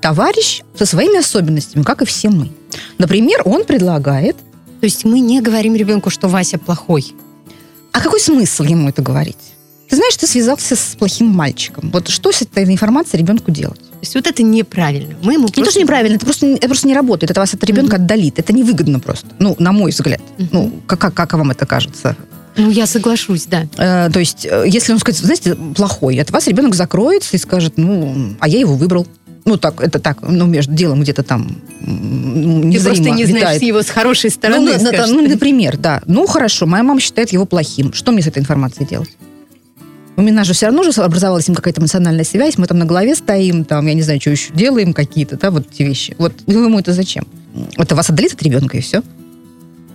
товарищ 0.00 0.62
со 0.76 0.86
своими 0.86 1.18
особенностями, 1.18 1.82
как 1.82 2.02
и 2.02 2.06
все 2.06 2.28
мы. 2.30 2.52
Например, 2.98 3.42
он 3.44 3.64
предлагает... 3.64 4.36
То 4.80 4.84
есть 4.84 5.06
мы 5.06 5.20
не 5.20 5.40
говорим 5.40 5.74
ребенку, 5.74 6.10
что 6.10 6.28
Вася 6.28 6.58
плохой. 6.58 7.14
А 7.92 8.00
какой 8.00 8.20
смысл 8.20 8.62
ему 8.62 8.90
это 8.90 9.00
говорить? 9.00 9.55
Ты 9.88 9.96
знаешь, 9.96 10.16
ты 10.16 10.26
связался 10.26 10.74
с 10.74 10.96
плохим 10.98 11.28
мальчиком. 11.28 11.90
Вот 11.92 12.08
что 12.08 12.32
с 12.32 12.42
этой 12.42 12.64
информацией 12.64 13.22
ребенку 13.22 13.50
делать? 13.50 13.78
То 13.78 13.98
есть 14.02 14.14
вот 14.14 14.26
это 14.26 14.42
неправильно. 14.42 15.14
Мы 15.22 15.34
ему 15.34 15.44
просто... 15.44 15.60
Не 15.60 15.64
то, 15.64 15.70
что 15.70 15.80
неправильно, 15.80 16.16
это 16.16 16.24
просто, 16.24 16.46
это 16.46 16.66
просто 16.66 16.88
не 16.88 16.94
работает. 16.94 17.30
Это 17.30 17.40
вас 17.40 17.54
от 17.54 17.62
ребенка 17.64 17.96
mm-hmm. 17.96 18.00
отдалит. 18.00 18.38
Это 18.38 18.52
невыгодно 18.52 19.00
просто. 19.00 19.28
Ну, 19.38 19.54
на 19.58 19.72
мой 19.72 19.90
взгляд. 19.92 20.20
Mm-hmm. 20.38 20.48
Ну, 20.52 20.72
как, 20.86 21.00
как, 21.00 21.14
как 21.14 21.32
вам 21.34 21.50
это 21.52 21.66
кажется? 21.66 22.16
Ну, 22.56 22.70
я 22.70 22.86
соглашусь, 22.86 23.46
да. 23.46 23.66
Э, 23.76 24.10
то 24.10 24.18
есть, 24.18 24.46
э, 24.46 24.64
если 24.66 24.92
он 24.92 24.98
скажет, 24.98 25.20
знаете, 25.20 25.54
плохой, 25.54 26.18
от 26.20 26.30
вас 26.30 26.46
ребенок 26.46 26.74
закроется 26.74 27.36
и 27.36 27.38
скажет, 27.38 27.74
ну, 27.76 28.34
а 28.40 28.48
я 28.48 28.58
его 28.58 28.74
выбрал. 28.74 29.06
Ну, 29.44 29.56
так, 29.56 29.80
это 29.80 30.00
так, 30.00 30.22
ну, 30.22 30.46
между 30.46 30.72
делом 30.72 31.02
где-то 31.02 31.22
там 31.22 31.58
не 31.80 32.78
Ты 32.78 32.84
просто 32.84 33.02
не 33.10 33.22
витает. 33.22 33.42
знаешь 33.42 33.62
его 33.62 33.82
с 33.82 33.88
хорошей 33.88 34.30
стороны. 34.30 34.72
Ну, 34.72 34.86
скажешь, 34.86 35.14
ну, 35.14 35.28
например, 35.28 35.76
да. 35.76 36.02
Ну, 36.06 36.26
хорошо, 36.26 36.66
моя 36.66 36.82
мама 36.82 36.98
считает 37.00 37.30
его 37.30 37.44
плохим. 37.44 37.92
Что 37.92 38.10
мне 38.10 38.22
с 38.22 38.26
этой 38.26 38.40
информацией 38.40 38.88
делать? 38.88 39.10
У 40.16 40.22
меня 40.22 40.44
же 40.44 40.54
все 40.54 40.66
равно 40.66 40.82
же 40.82 40.90
образовалась 41.02 41.44
с 41.44 41.48
ним 41.48 41.54
какая-то 41.54 41.80
эмоциональная 41.80 42.24
связь, 42.24 42.56
мы 42.56 42.66
там 42.66 42.78
на 42.78 42.86
голове 42.86 43.14
стоим, 43.14 43.64
там, 43.64 43.86
я 43.86 43.94
не 43.94 44.02
знаю, 44.02 44.20
что 44.20 44.30
еще 44.30 44.52
делаем 44.54 44.94
какие-то, 44.94 45.36
да, 45.36 45.50
вот 45.50 45.66
эти 45.70 45.82
вещи. 45.82 46.14
Вот 46.18 46.32
ему 46.46 46.78
это 46.78 46.92
зачем? 46.92 47.26
Это 47.76 47.94
вас 47.94 48.08
отдалит 48.08 48.32
от 48.32 48.42
ребенка, 48.42 48.78
и 48.78 48.80
все. 48.80 49.02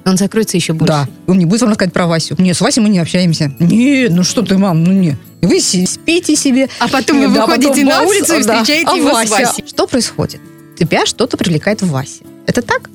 Он 0.06 0.18
закроется 0.18 0.58
еще 0.58 0.74
больше. 0.74 0.94
Да. 0.94 1.08
Он 1.28 1.38
не 1.38 1.46
будет 1.46 1.62
вам 1.62 1.72
рассказать 1.72 1.94
про 1.94 2.08
Васю. 2.08 2.36
Нет, 2.38 2.56
с 2.56 2.62
Васей 2.62 2.82
мы 2.82 2.90
не 2.90 3.00
общаемся. 3.00 3.54
Не, 3.60 4.08
ну 4.10 4.24
что 4.24 4.42
ты, 4.42 4.58
мам, 4.58 4.84
ну 4.84 4.92
не. 4.92 5.18
Вы 5.42 5.60
спите 5.60 6.36
себе. 6.36 6.70
А 6.80 6.88
потом 6.88 7.20
вы 7.20 7.34
да, 7.34 7.46
выходите 7.46 7.70
потом 7.70 7.86
на 7.86 8.02
улицу 8.04 8.36
и 8.36 8.40
встречаете 8.42 8.86
да. 8.86 8.94
его 8.94 9.10
а 9.10 9.14
Вася? 9.14 9.28
с 9.28 9.32
Васей. 9.32 9.64
Что 9.68 9.88
происходит? 9.88 10.42
Тебя 10.78 11.06
что-то 11.06 11.38
привлекает 11.38 11.82
в 11.82 11.90
Васе. 11.90 12.24
Это 12.48 12.62
так? 12.62 12.90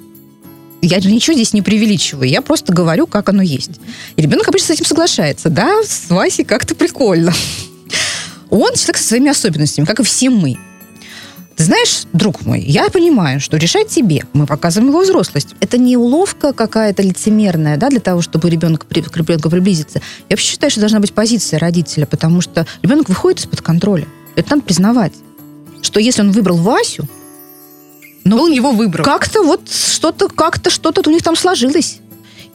Я 0.87 0.99
ничего 0.99 1.35
здесь 1.35 1.53
не 1.53 1.63
преувеличиваю, 1.63 2.29
я 2.29 2.43
просто 2.43 2.73
говорю, 2.73 3.07
как 3.07 3.29
оно 3.29 3.43
есть. 3.43 3.73
И 4.15 4.23
ребенок 4.23 4.47
обычно 4.47 4.69
с 4.69 4.71
этим 4.71 4.85
соглашается. 4.85 5.51
Да, 5.51 5.83
с 5.83 6.09
Васей 6.09 6.45
как-то 6.45 6.75
прикольно. 6.75 7.33
Он 8.51 8.73
человек 8.75 8.97
со 8.97 9.09
своими 9.09 9.31
особенностями, 9.31 9.85
как 9.85 10.01
и 10.01 10.05
все 10.05 10.31
мы. 10.31 10.57
Ты 11.57 11.65
знаешь, 11.65 12.03
друг 12.13 12.45
мой, 12.45 12.61
я 12.61 12.89
понимаю, 12.91 13.41
что 13.41 13.57
решать 13.57 13.89
тебе. 13.89 14.23
Мы 14.35 14.47
показываем 14.47 14.91
его 14.91 15.01
взрослость. 15.01 15.55
Это 15.61 15.79
не 15.79 15.97
уловка 15.97 16.53
какая-то 16.53 17.03
лицемерная, 17.03 17.79
да, 17.79 17.89
для 17.89 18.01
того, 18.01 18.21
чтобы 18.21 18.51
ребенок 18.51 18.87
к 18.87 18.93
ребенку 18.93 19.51
приблизиться. 19.51 20.01
Я 20.29 20.35
вообще 20.35 20.49
считаю, 20.53 20.71
что 20.71 20.81
должна 20.81 21.01
быть 21.01 21.15
позиция 21.15 21.59
родителя, 21.59 22.05
потому 22.05 22.43
что 22.43 22.67
ребенок 22.83 23.09
выходит 23.09 23.41
из-под 23.41 23.63
контроля. 23.63 24.07
Это 24.37 24.51
надо 24.51 24.63
признавать. 24.63 25.15
Что 25.81 25.99
если 25.99 26.21
он 26.21 26.31
выбрал 26.31 26.59
Васю, 26.59 27.09
ну, 28.27 28.43
он 28.43 28.51
его 28.51 28.73
выбрал. 28.73 29.05
Как-то 29.05 29.43
вот 29.43 29.71
что-то, 29.71 30.29
как-то 30.29 30.69
что-то 30.69 31.09
у 31.09 31.13
них 31.13 31.23
там 31.23 31.37
сложилось. 31.37 32.01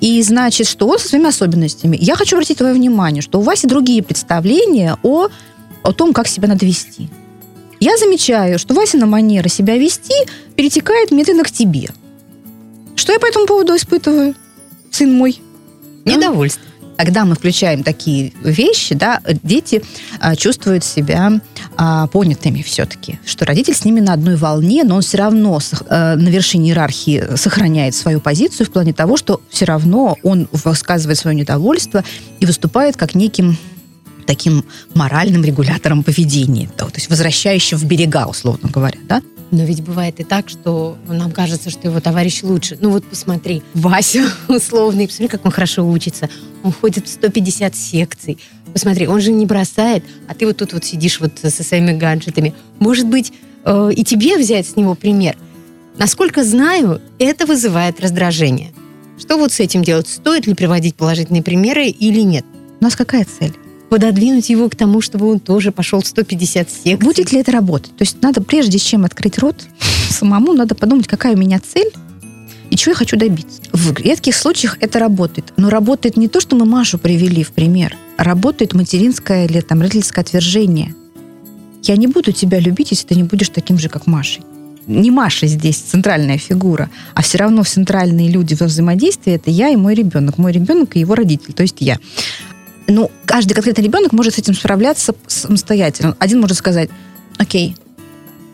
И 0.01 0.21
значит, 0.21 0.67
что 0.67 0.87
он 0.87 0.99
со 0.99 1.07
своими 1.07 1.29
особенностями. 1.29 1.97
Я 1.99 2.15
хочу 2.15 2.35
обратить 2.35 2.57
твое 2.57 2.73
внимание, 2.73 3.21
что 3.21 3.39
у 3.39 3.41
Васи 3.41 3.67
другие 3.67 4.03
представления 4.03 4.97
о, 5.03 5.29
о 5.83 5.93
том, 5.93 6.11
как 6.11 6.27
себя 6.27 6.49
надо 6.49 6.65
вести. 6.65 7.09
Я 7.79 7.95
замечаю, 7.97 8.59
что 8.59 8.73
Васина 8.73 9.05
манера 9.05 9.47
себя 9.47 9.77
вести 9.77 10.13
перетекает 10.55 11.11
медленно 11.11 11.43
к 11.43 11.51
тебе. 11.51 11.89
Что 12.95 13.13
я 13.13 13.19
по 13.19 13.25
этому 13.25 13.45
поводу 13.45 13.75
испытываю, 13.75 14.35
сын 14.91 15.13
мой? 15.13 15.39
Недовольство 16.03 16.63
когда 17.01 17.25
мы 17.25 17.33
включаем 17.33 17.81
такие 17.81 18.31
вещи, 18.43 18.93
да, 18.93 19.21
дети 19.41 19.81
а, 20.19 20.35
чувствуют 20.35 20.83
себя 20.83 21.41
а, 21.75 22.05
понятыми 22.05 22.61
все-таки, 22.61 23.19
что 23.25 23.43
родитель 23.43 23.73
с 23.73 23.83
ними 23.85 23.99
на 23.99 24.13
одной 24.13 24.35
волне, 24.35 24.83
но 24.83 24.97
он 24.97 25.01
все 25.01 25.17
равно 25.17 25.59
а, 25.89 26.15
на 26.15 26.29
вершине 26.29 26.69
иерархии 26.69 27.35
сохраняет 27.37 27.95
свою 27.95 28.21
позицию 28.21 28.67
в 28.67 28.71
плане 28.71 28.93
того, 28.93 29.17
что 29.17 29.41
все 29.49 29.65
равно 29.65 30.15
он 30.21 30.47
высказывает 30.51 31.17
свое 31.17 31.35
недовольство 31.35 32.03
и 32.39 32.45
выступает 32.45 32.97
как 32.97 33.15
неким 33.15 33.57
таким 34.27 34.63
моральным 34.93 35.43
регулятором 35.43 36.03
поведения, 36.03 36.69
то, 36.77 36.87
есть 36.93 37.09
возвращающим 37.09 37.79
в 37.79 37.85
берега, 37.85 38.27
условно 38.27 38.69
говоря, 38.69 38.99
да? 39.09 39.23
Но 39.51 39.63
ведь 39.63 39.83
бывает 39.83 40.19
и 40.21 40.23
так, 40.23 40.47
что 40.47 40.97
нам 41.07 41.31
кажется, 41.31 41.69
что 41.69 41.89
его 41.89 41.99
товарищ 41.99 42.41
лучше. 42.41 42.77
Ну 42.79 42.89
вот 42.89 43.03
посмотри, 43.03 43.61
Вася 43.73 44.23
условный, 44.47 45.07
посмотри, 45.07 45.27
как 45.27 45.45
он 45.45 45.51
хорошо 45.51 45.85
учится. 45.87 46.29
Он 46.63 46.71
ходит 46.71 47.07
в 47.07 47.11
150 47.11 47.75
секций. 47.75 48.37
Посмотри, 48.71 49.07
он 49.07 49.19
же 49.19 49.31
не 49.33 49.45
бросает, 49.45 50.05
а 50.29 50.33
ты 50.33 50.45
вот 50.45 50.57
тут 50.57 50.71
вот 50.71 50.85
сидишь 50.85 51.19
вот 51.19 51.33
со 51.39 51.63
своими 51.63 51.91
гаджетами. 51.91 52.53
Может 52.79 53.07
быть, 53.07 53.33
э, 53.65 53.91
и 53.93 54.03
тебе 54.05 54.37
взять 54.37 54.67
с 54.67 54.77
него 54.77 54.95
пример. 54.95 55.35
Насколько 55.97 56.45
знаю, 56.45 57.01
это 57.19 57.45
вызывает 57.45 57.99
раздражение. 57.99 58.71
Что 59.19 59.37
вот 59.37 59.51
с 59.51 59.59
этим 59.59 59.83
делать? 59.83 60.07
Стоит 60.07 60.47
ли 60.47 60.53
приводить 60.53 60.95
положительные 60.95 61.43
примеры 61.43 61.87
или 61.87 62.21
нет? 62.21 62.45
У 62.79 62.83
нас 62.83 62.95
какая 62.95 63.25
цель? 63.25 63.53
Пододвинуть 63.91 64.49
его 64.49 64.69
к 64.69 64.75
тому, 64.77 65.01
чтобы 65.01 65.29
он 65.29 65.41
тоже 65.41 65.73
пошел 65.73 66.01
в 66.01 66.07
150 66.07 66.69
секций. 66.71 66.95
Будет 66.95 67.33
ли 67.33 67.41
это 67.41 67.51
работать? 67.51 67.91
То 67.97 68.03
есть 68.03 68.21
надо, 68.21 68.41
прежде 68.41 68.79
чем 68.79 69.03
открыть 69.03 69.37
рот, 69.37 69.67
самому 70.09 70.53
надо 70.53 70.75
подумать, 70.75 71.09
какая 71.09 71.35
у 71.35 71.37
меня 71.37 71.59
цель, 71.59 71.91
и 72.69 72.77
чего 72.77 72.91
я 72.91 72.95
хочу 72.95 73.17
добиться. 73.17 73.61
В 73.73 73.93
редких 73.99 74.33
случаях 74.33 74.77
это 74.79 74.97
работает. 74.97 75.51
Но 75.57 75.69
работает 75.69 76.15
не 76.15 76.29
то, 76.29 76.39
что 76.39 76.55
мы 76.55 76.63
Машу 76.63 76.99
привели 76.99 77.43
в 77.43 77.51
пример, 77.51 77.97
а 78.15 78.23
работает 78.23 78.73
материнское 78.73 79.45
или 79.45 79.59
там 79.59 79.81
родительское 79.81 80.23
отвержение. 80.23 80.95
Я 81.83 81.97
не 81.97 82.07
буду 82.07 82.31
тебя 82.31 82.61
любить, 82.61 82.91
если 82.91 83.07
ты 83.07 83.15
не 83.15 83.23
будешь 83.23 83.49
таким 83.49 83.77
же, 83.77 83.89
как 83.89 84.07
Машей. 84.07 84.43
Не 84.87 85.11
Маша 85.11 85.47
здесь 85.47 85.75
центральная 85.75 86.37
фигура, 86.37 86.89
а 87.13 87.21
все 87.23 87.39
равно 87.39 87.65
центральные 87.65 88.29
люди 88.29 88.55
во 88.57 88.67
взаимодействии 88.67 89.33
это 89.33 89.51
я 89.51 89.67
и 89.67 89.75
мой 89.75 89.95
ребенок. 89.95 90.37
Мой 90.37 90.53
ребенок 90.53 90.95
и 90.95 91.01
его 91.01 91.13
родитель, 91.13 91.51
то 91.51 91.63
есть 91.63 91.77
я. 91.81 91.99
Ну, 92.87 93.11
каждый 93.25 93.53
конкретный 93.53 93.83
ребенок 93.83 94.11
может 94.11 94.35
с 94.35 94.37
этим 94.39 94.53
справляться 94.53 95.15
самостоятельно. 95.27 96.15
Один 96.19 96.41
может 96.41 96.57
сказать, 96.57 96.89
окей, 97.37 97.75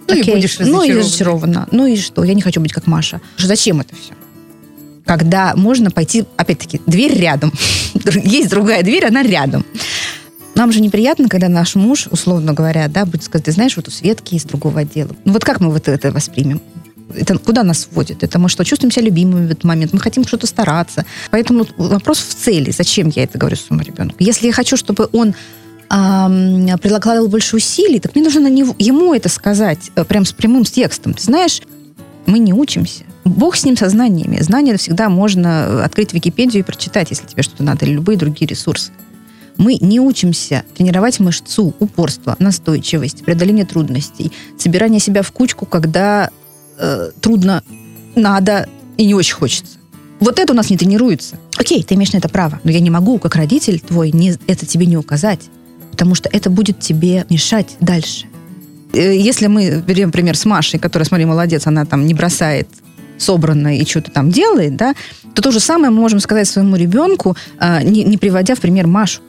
ну 0.07 0.13
окей, 0.13 0.33
и 0.33 0.35
будешь 0.35 0.59
ну 0.59 0.83
и 0.83 0.93
разочарована. 0.93 1.67
Ну 1.71 1.85
и 1.85 1.97
что? 1.97 2.23
Я 2.23 2.33
не 2.33 2.41
хочу 2.41 2.61
быть 2.61 2.71
как 2.71 2.87
Маша. 2.87 3.21
Зачем 3.37 3.81
это 3.81 3.95
все? 3.95 4.13
Когда 5.05 5.55
можно 5.55 5.89
пойти, 5.89 6.25
опять-таки, 6.35 6.81
дверь 6.85 7.17
рядом. 7.17 7.53
Есть 8.23 8.49
другая 8.49 8.83
дверь, 8.83 9.05
она 9.05 9.23
рядом. 9.23 9.65
Нам 10.55 10.71
же 10.71 10.81
неприятно, 10.81 11.29
когда 11.29 11.49
наш 11.49 11.75
муж, 11.75 12.07
условно 12.09 12.53
говоря, 12.53 12.87
да, 12.87 13.05
будет 13.05 13.23
сказать, 13.23 13.45
ты 13.45 13.51
знаешь, 13.51 13.77
вот 13.77 13.87
у 13.87 13.91
Светки 13.91 14.35
из 14.35 14.43
другого 14.43 14.81
отдела. 14.81 15.15
Ну 15.23 15.33
вот 15.33 15.45
как 15.45 15.59
мы 15.61 15.69
вот 15.69 15.87
это 15.87 16.11
воспримем? 16.11 16.61
Это 17.15 17.37
куда 17.37 17.63
нас 17.63 17.87
вводит? 17.91 18.23
Это 18.23 18.39
мы 18.39 18.49
что, 18.49 18.63
чувствуем 18.63 18.91
себя 18.91 19.05
любимыми 19.05 19.47
в 19.47 19.51
этот 19.51 19.63
момент? 19.63 19.93
Мы 19.93 19.99
хотим 19.99 20.25
что-то 20.25 20.47
стараться. 20.47 21.05
Поэтому 21.31 21.65
вопрос 21.77 22.19
в 22.19 22.33
цели. 22.35 22.71
Зачем 22.71 23.09
я 23.09 23.23
это 23.23 23.37
говорю 23.37 23.55
своему 23.55 23.83
ребенку? 23.83 24.15
Если 24.19 24.47
я 24.47 24.53
хочу, 24.53 24.77
чтобы 24.77 25.09
он 25.11 25.33
э, 25.89 27.27
больше 27.27 27.55
усилий, 27.55 27.99
так 27.99 28.15
мне 28.15 28.23
нужно 28.23 28.41
на 28.41 28.49
него, 28.49 28.75
ему 28.77 29.13
это 29.13 29.29
сказать 29.29 29.91
э, 29.95 30.03
прям 30.03 30.25
с 30.25 30.33
прямым 30.33 30.63
текстом. 30.63 31.13
Ты 31.13 31.23
знаешь, 31.23 31.61
мы 32.25 32.39
не 32.39 32.53
учимся. 32.53 33.03
Бог 33.23 33.55
с 33.55 33.65
ним 33.65 33.75
со 33.75 33.89
знаниями. 33.89 34.41
Знания 34.41 34.77
всегда 34.77 35.09
можно 35.09 35.83
открыть 35.83 36.13
Википедию 36.13 36.63
и 36.63 36.65
прочитать, 36.65 37.09
если 37.09 37.25
тебе 37.25 37.43
что-то 37.43 37.63
надо, 37.63 37.85
или 37.85 37.93
любые 37.93 38.17
другие 38.17 38.47
ресурсы. 38.47 38.91
мы 39.57 39.77
не 39.81 39.99
учимся 39.99 40.63
тренировать 40.75 41.19
мышцу, 41.19 41.73
упорство, 41.79 42.35
настойчивость, 42.39 43.25
преодоление 43.25 43.65
трудностей, 43.65 44.31
собирание 44.57 44.99
себя 44.99 45.23
в 45.23 45.31
кучку, 45.31 45.65
когда 45.65 46.29
э, 46.77 47.11
трудно, 47.21 47.63
надо 48.15 48.67
и 48.97 49.05
не 49.05 49.13
очень 49.13 49.35
хочется. 49.35 49.77
Вот 50.19 50.39
это 50.39 50.53
у 50.53 50.55
нас 50.55 50.69
не 50.69 50.77
тренируется. 50.77 51.37
Окей, 51.57 51.83
ты 51.83 51.95
имеешь 51.95 52.13
на 52.13 52.17
это 52.17 52.29
право, 52.29 52.59
но 52.63 52.71
я 52.71 52.79
не 52.79 52.89
могу, 52.89 53.19
как 53.19 53.35
родитель 53.35 53.79
твой, 53.79 54.11
не, 54.11 54.35
это 54.47 54.65
тебе 54.65 54.85
не 54.85 54.97
указать, 54.97 55.41
потому 55.91 56.15
что 56.15 56.29
это 56.31 56.49
будет 56.49 56.79
тебе 56.79 57.25
мешать 57.29 57.77
дальше. 57.79 58.25
Э, 58.93 59.15
если 59.15 59.47
мы 59.47 59.83
берем 59.85 60.11
пример 60.11 60.35
с 60.35 60.45
Машей, 60.45 60.79
которая, 60.79 61.05
смотри, 61.05 61.25
молодец, 61.25 61.67
она 61.67 61.85
там 61.85 62.05
не 62.05 62.13
бросает 62.13 62.67
собрано 63.17 63.75
и 63.75 63.85
что-то 63.85 64.11
там 64.11 64.31
делает, 64.31 64.75
да, 64.75 64.93
то 65.33 65.41
то 65.41 65.51
же 65.51 65.59
самое 65.59 65.91
мы 65.91 65.99
можем 65.99 66.19
сказать 66.19 66.47
своему 66.47 66.75
ребенку, 66.75 67.35
а, 67.59 67.81
не, 67.81 68.03
не 68.03 68.17
приводя 68.17 68.55
в 68.55 68.59
пример 68.59 68.87
Машу. 68.87 69.21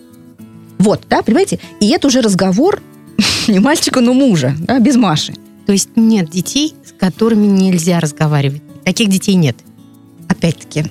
Вот, 0.78 1.02
да, 1.08 1.22
понимаете? 1.22 1.58
И 1.80 1.88
это 1.90 2.06
уже 2.06 2.20
разговор 2.20 2.82
не 3.48 3.58
мальчика, 3.58 4.00
но 4.00 4.12
мужа, 4.12 4.54
да, 4.58 4.78
без 4.78 4.96
Маши. 4.96 5.34
То 5.68 5.72
есть 5.72 5.90
нет 5.96 6.30
детей, 6.30 6.74
с 6.82 6.92
которыми 6.92 7.46
нельзя 7.46 8.00
разговаривать. 8.00 8.62
Таких 8.84 9.10
детей 9.10 9.34
нет. 9.34 9.54
Опять-таки, 10.26 10.86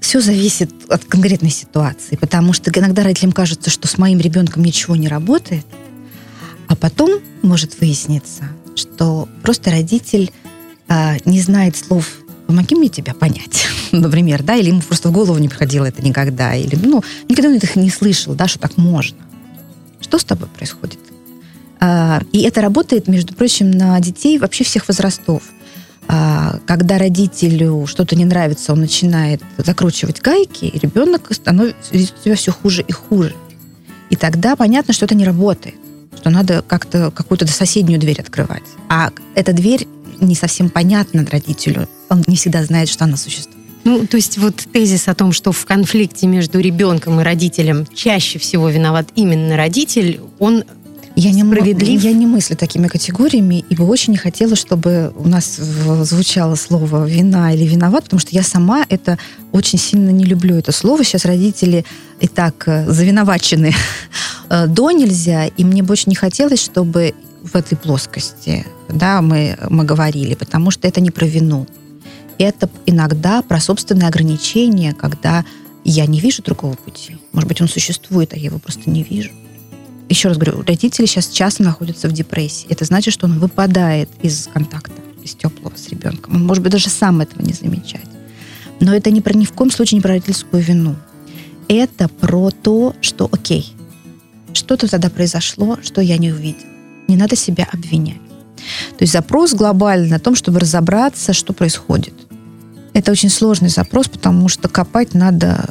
все 0.00 0.20
зависит 0.20 0.70
от 0.88 1.04
конкретной 1.04 1.50
ситуации, 1.50 2.14
потому 2.14 2.52
что 2.52 2.70
иногда 2.70 3.02
родителям 3.02 3.32
кажется, 3.32 3.70
что 3.70 3.88
с 3.88 3.98
моим 3.98 4.20
ребенком 4.20 4.62
ничего 4.62 4.94
не 4.94 5.08
работает, 5.08 5.66
а 6.68 6.76
потом 6.76 7.18
может 7.42 7.80
выясниться, 7.80 8.44
что 8.76 9.28
просто 9.42 9.72
родитель 9.72 10.30
э, 10.86 11.16
не 11.24 11.40
знает 11.40 11.76
слов 11.76 12.08
«помоги 12.46 12.76
мне 12.76 12.88
тебя 12.88 13.14
понять», 13.14 13.66
например, 13.90 14.44
да, 14.44 14.54
или 14.54 14.68
ему 14.68 14.80
просто 14.80 15.08
в 15.08 15.12
голову 15.12 15.40
не 15.40 15.48
приходило 15.48 15.86
это 15.86 16.02
никогда, 16.02 16.54
или, 16.54 16.76
ну, 16.76 17.02
никогда 17.28 17.48
он 17.48 17.56
их 17.56 17.74
не 17.74 17.90
слышал, 17.90 18.36
да, 18.36 18.46
что 18.46 18.60
так 18.60 18.76
можно. 18.76 19.18
Что 20.00 20.18
с 20.20 20.24
тобой 20.24 20.46
происходит? 20.50 21.00
Э, 21.80 22.20
и 22.32 22.42
это 22.42 22.60
работает, 22.60 23.08
между 23.08 23.34
прочим, 23.34 23.70
на 23.70 23.98
детей 24.00 24.38
вообще 24.38 24.64
всех 24.64 24.88
возрастов– 24.88 25.42
а, 26.12 26.58
когда 26.66 26.98
родителю 26.98 27.86
что-то 27.86 28.16
не 28.16 28.24
нравится, 28.24 28.72
он 28.72 28.80
начинает 28.80 29.42
закручивать 29.58 30.20
гайки, 30.20 30.64
и 30.64 30.76
ребенок 30.76 31.32
становится 31.32 31.96
себя 31.96 32.34
все 32.34 32.50
хуже 32.50 32.82
и 32.82 32.90
хуже. 32.90 33.32
И 34.08 34.16
тогда 34.16 34.56
понятно, 34.56 34.92
что 34.92 35.04
это 35.04 35.14
не 35.14 35.24
работает, 35.24 35.76
что 36.16 36.30
надо 36.30 36.62
как-то 36.66 37.12
какую-то 37.12 37.46
соседнюю 37.46 38.00
дверь 38.00 38.20
открывать. 38.20 38.64
А 38.88 39.10
эта 39.36 39.52
дверь 39.52 39.86
не 40.20 40.34
совсем 40.34 40.68
понятна 40.68 41.24
родителю. 41.30 41.88
Он 42.08 42.24
не 42.26 42.34
всегда 42.34 42.64
знает, 42.64 42.88
что 42.88 43.04
она 43.04 43.16
существует. 43.16 43.56
Ну, 43.84 44.04
то 44.04 44.16
есть 44.16 44.36
вот 44.36 44.56
тезис 44.72 45.06
о 45.06 45.14
том, 45.14 45.30
что 45.30 45.52
в 45.52 45.64
конфликте 45.64 46.26
между 46.26 46.58
ребенком 46.58 47.20
и 47.20 47.22
родителем 47.22 47.86
чаще 47.94 48.40
всего 48.40 48.68
виноват 48.68 49.06
именно 49.14 49.56
родитель, 49.56 50.20
он 50.40 50.64
я 51.16 51.32
не, 51.32 51.44
справедлив. 51.44 52.02
Я 52.02 52.12
не 52.12 52.26
мыслю 52.26 52.56
такими 52.56 52.88
категориями, 52.88 53.64
и 53.68 53.74
бы 53.74 53.86
очень 53.86 54.12
не 54.12 54.16
хотела, 54.16 54.56
чтобы 54.56 55.12
у 55.16 55.28
нас 55.28 55.56
звучало 55.56 56.54
слово 56.54 57.04
«вина» 57.04 57.52
или 57.52 57.64
«виноват», 57.64 58.04
потому 58.04 58.20
что 58.20 58.30
я 58.32 58.42
сама 58.42 58.84
это 58.88 59.18
очень 59.52 59.78
сильно 59.78 60.10
не 60.10 60.24
люблю, 60.24 60.56
это 60.56 60.72
слово. 60.72 61.04
Сейчас 61.04 61.24
родители 61.24 61.84
и 62.20 62.28
так 62.28 62.66
э, 62.66 62.90
завиновачены 62.90 63.74
э, 64.50 64.66
до 64.66 64.90
нельзя, 64.92 65.46
и 65.46 65.64
мне 65.64 65.82
бы 65.82 65.92
очень 65.92 66.10
не 66.10 66.16
хотелось, 66.16 66.62
чтобы 66.62 67.14
в 67.42 67.56
этой 67.56 67.76
плоскости 67.76 68.66
да, 68.88 69.22
мы, 69.22 69.56
мы 69.68 69.84
говорили, 69.84 70.34
потому 70.34 70.70
что 70.70 70.86
это 70.86 71.00
не 71.00 71.10
про 71.10 71.26
вину. 71.26 71.66
Это 72.38 72.70
иногда 72.86 73.42
про 73.42 73.60
собственное 73.60 74.08
ограничение, 74.08 74.94
когда 74.94 75.44
я 75.84 76.06
не 76.06 76.20
вижу 76.20 76.42
другого 76.42 76.74
пути. 76.74 77.18
Может 77.32 77.48
быть, 77.48 77.60
он 77.60 77.68
существует, 77.68 78.32
а 78.32 78.36
я 78.36 78.44
его 78.44 78.58
просто 78.58 78.88
не 78.88 79.02
вижу 79.02 79.30
еще 80.10 80.28
раз 80.28 80.38
говорю, 80.38 80.62
родители 80.66 81.06
сейчас 81.06 81.28
часто 81.28 81.62
находятся 81.62 82.08
в 82.08 82.12
депрессии. 82.12 82.66
Это 82.68 82.84
значит, 82.84 83.14
что 83.14 83.26
он 83.26 83.38
выпадает 83.38 84.10
из 84.22 84.48
контакта, 84.52 85.00
из 85.22 85.34
теплого 85.34 85.72
с 85.76 85.88
ребенком. 85.88 86.34
Он, 86.34 86.46
может 86.46 86.62
быть, 86.62 86.72
даже 86.72 86.90
сам 86.90 87.20
этого 87.20 87.42
не 87.42 87.52
замечает. 87.52 88.08
Но 88.80 88.92
это 88.94 89.10
не 89.10 89.20
про, 89.20 89.34
ни 89.34 89.44
в 89.44 89.52
коем 89.52 89.70
случае 89.70 89.98
не 89.98 90.02
про 90.02 90.10
родительскую 90.10 90.62
вину. 90.62 90.96
Это 91.68 92.08
про 92.08 92.50
то, 92.50 92.96
что, 93.00 93.28
окей, 93.30 93.72
что-то 94.52 94.88
тогда 94.88 95.10
произошло, 95.10 95.78
что 95.82 96.00
я 96.00 96.18
не 96.18 96.32
увидел. 96.32 96.66
Не 97.06 97.16
надо 97.16 97.36
себя 97.36 97.68
обвинять. 97.72 98.20
То 98.98 99.02
есть 99.02 99.12
запрос 99.12 99.54
глобальный 99.54 100.10
на 100.10 100.18
том, 100.18 100.34
чтобы 100.34 100.58
разобраться, 100.58 101.32
что 101.32 101.52
происходит. 101.52 102.14
Это 102.94 103.12
очень 103.12 103.30
сложный 103.30 103.68
запрос, 103.68 104.08
потому 104.08 104.48
что 104.48 104.68
копать 104.68 105.14
надо, 105.14 105.70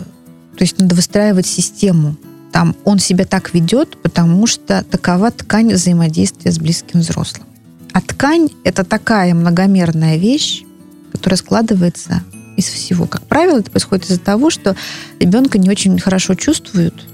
то 0.56 0.62
есть 0.62 0.80
надо 0.80 0.96
выстраивать 0.96 1.46
систему 1.46 2.16
там 2.52 2.76
он 2.84 3.00
себя 3.00 3.26
так 3.26 3.54
ведет, 3.54 3.98
потому 4.02 4.48
что 4.48 4.84
такова 4.84 5.32
ткань 5.32 5.74
взаимодействия 5.74 6.52
с 6.52 6.60
близким 6.60 7.02
взрослым. 7.02 7.46
А 7.94 8.02
ткань– 8.02 8.50
это 8.64 8.84
такая 8.84 9.34
многомерная 9.34 10.18
вещь, 10.18 10.64
которая 11.12 11.38
складывается 11.38 12.24
из 12.56 12.66
всего. 12.66 13.06
Как 13.08 13.22
правило, 13.24 13.60
это 13.60 13.72
происходит 13.72 14.06
из-за 14.06 14.20
того, 14.20 14.50
что 14.50 14.76
ребенка 15.20 15.58
не 15.58 15.70
очень 15.70 15.98
хорошо 16.00 16.36
чувствуют, 16.36 17.08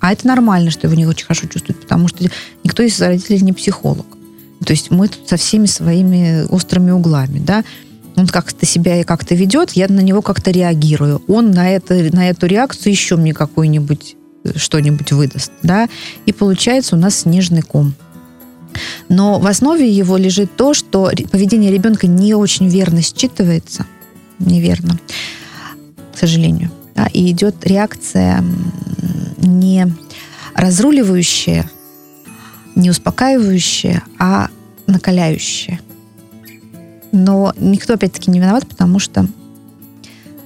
а 0.00 0.12
это 0.12 0.26
нормально, 0.26 0.70
что 0.70 0.86
его 0.86 0.96
не 0.96 1.06
очень 1.06 1.26
хорошо 1.26 1.46
чувствуют, 1.48 1.80
потому 1.80 2.08
что 2.08 2.24
никто 2.64 2.82
из 2.82 3.00
родителей 3.00 3.40
не 3.40 3.52
психолог. 3.52 4.06
То 4.64 4.72
есть 4.72 4.90
мы 4.90 5.08
тут 5.08 5.28
со 5.28 5.36
всеми 5.36 5.66
своими 5.66 6.46
острыми 6.48 6.90
углами, 6.90 7.38
да. 7.38 7.64
Он 8.16 8.26
как-то 8.26 8.64
себя 8.64 8.98
и 9.00 9.04
как-то 9.04 9.34
ведет, 9.34 9.72
я 9.72 9.88
на 9.88 10.00
него 10.00 10.22
как-то 10.22 10.50
реагирую. 10.50 11.22
Он 11.28 11.50
на, 11.50 11.70
это, 11.70 11.94
на 12.14 12.30
эту 12.30 12.46
реакцию 12.46 12.92
еще 12.92 13.16
мне 13.16 13.34
какой-нибудь 13.34 14.16
что-нибудь 14.56 15.12
выдаст, 15.12 15.52
да, 15.62 15.88
и 16.26 16.32
получается 16.32 16.96
у 16.96 16.98
нас 16.98 17.20
снежный 17.20 17.62
ком. 17.62 17.94
Но 19.08 19.38
в 19.38 19.46
основе 19.46 19.88
его 19.88 20.16
лежит 20.16 20.54
то, 20.56 20.74
что 20.74 21.10
поведение 21.30 21.72
ребенка 21.72 22.06
не 22.06 22.34
очень 22.34 22.68
верно 22.68 22.98
считывается, 22.98 23.84
неверно, 24.38 24.98
к 26.14 26.18
сожалению, 26.18 26.70
да, 26.94 27.06
и 27.06 27.30
идет 27.30 27.66
реакция 27.66 28.44
не 29.38 29.86
разруливающая, 30.54 31.70
не 32.74 32.90
успокаивающая, 32.90 34.02
а 34.18 34.48
накаляющая. 34.86 35.80
Но 37.12 37.54
никто, 37.58 37.94
опять-таки, 37.94 38.30
не 38.30 38.40
виноват, 38.40 38.66
потому 38.66 38.98
что 38.98 39.26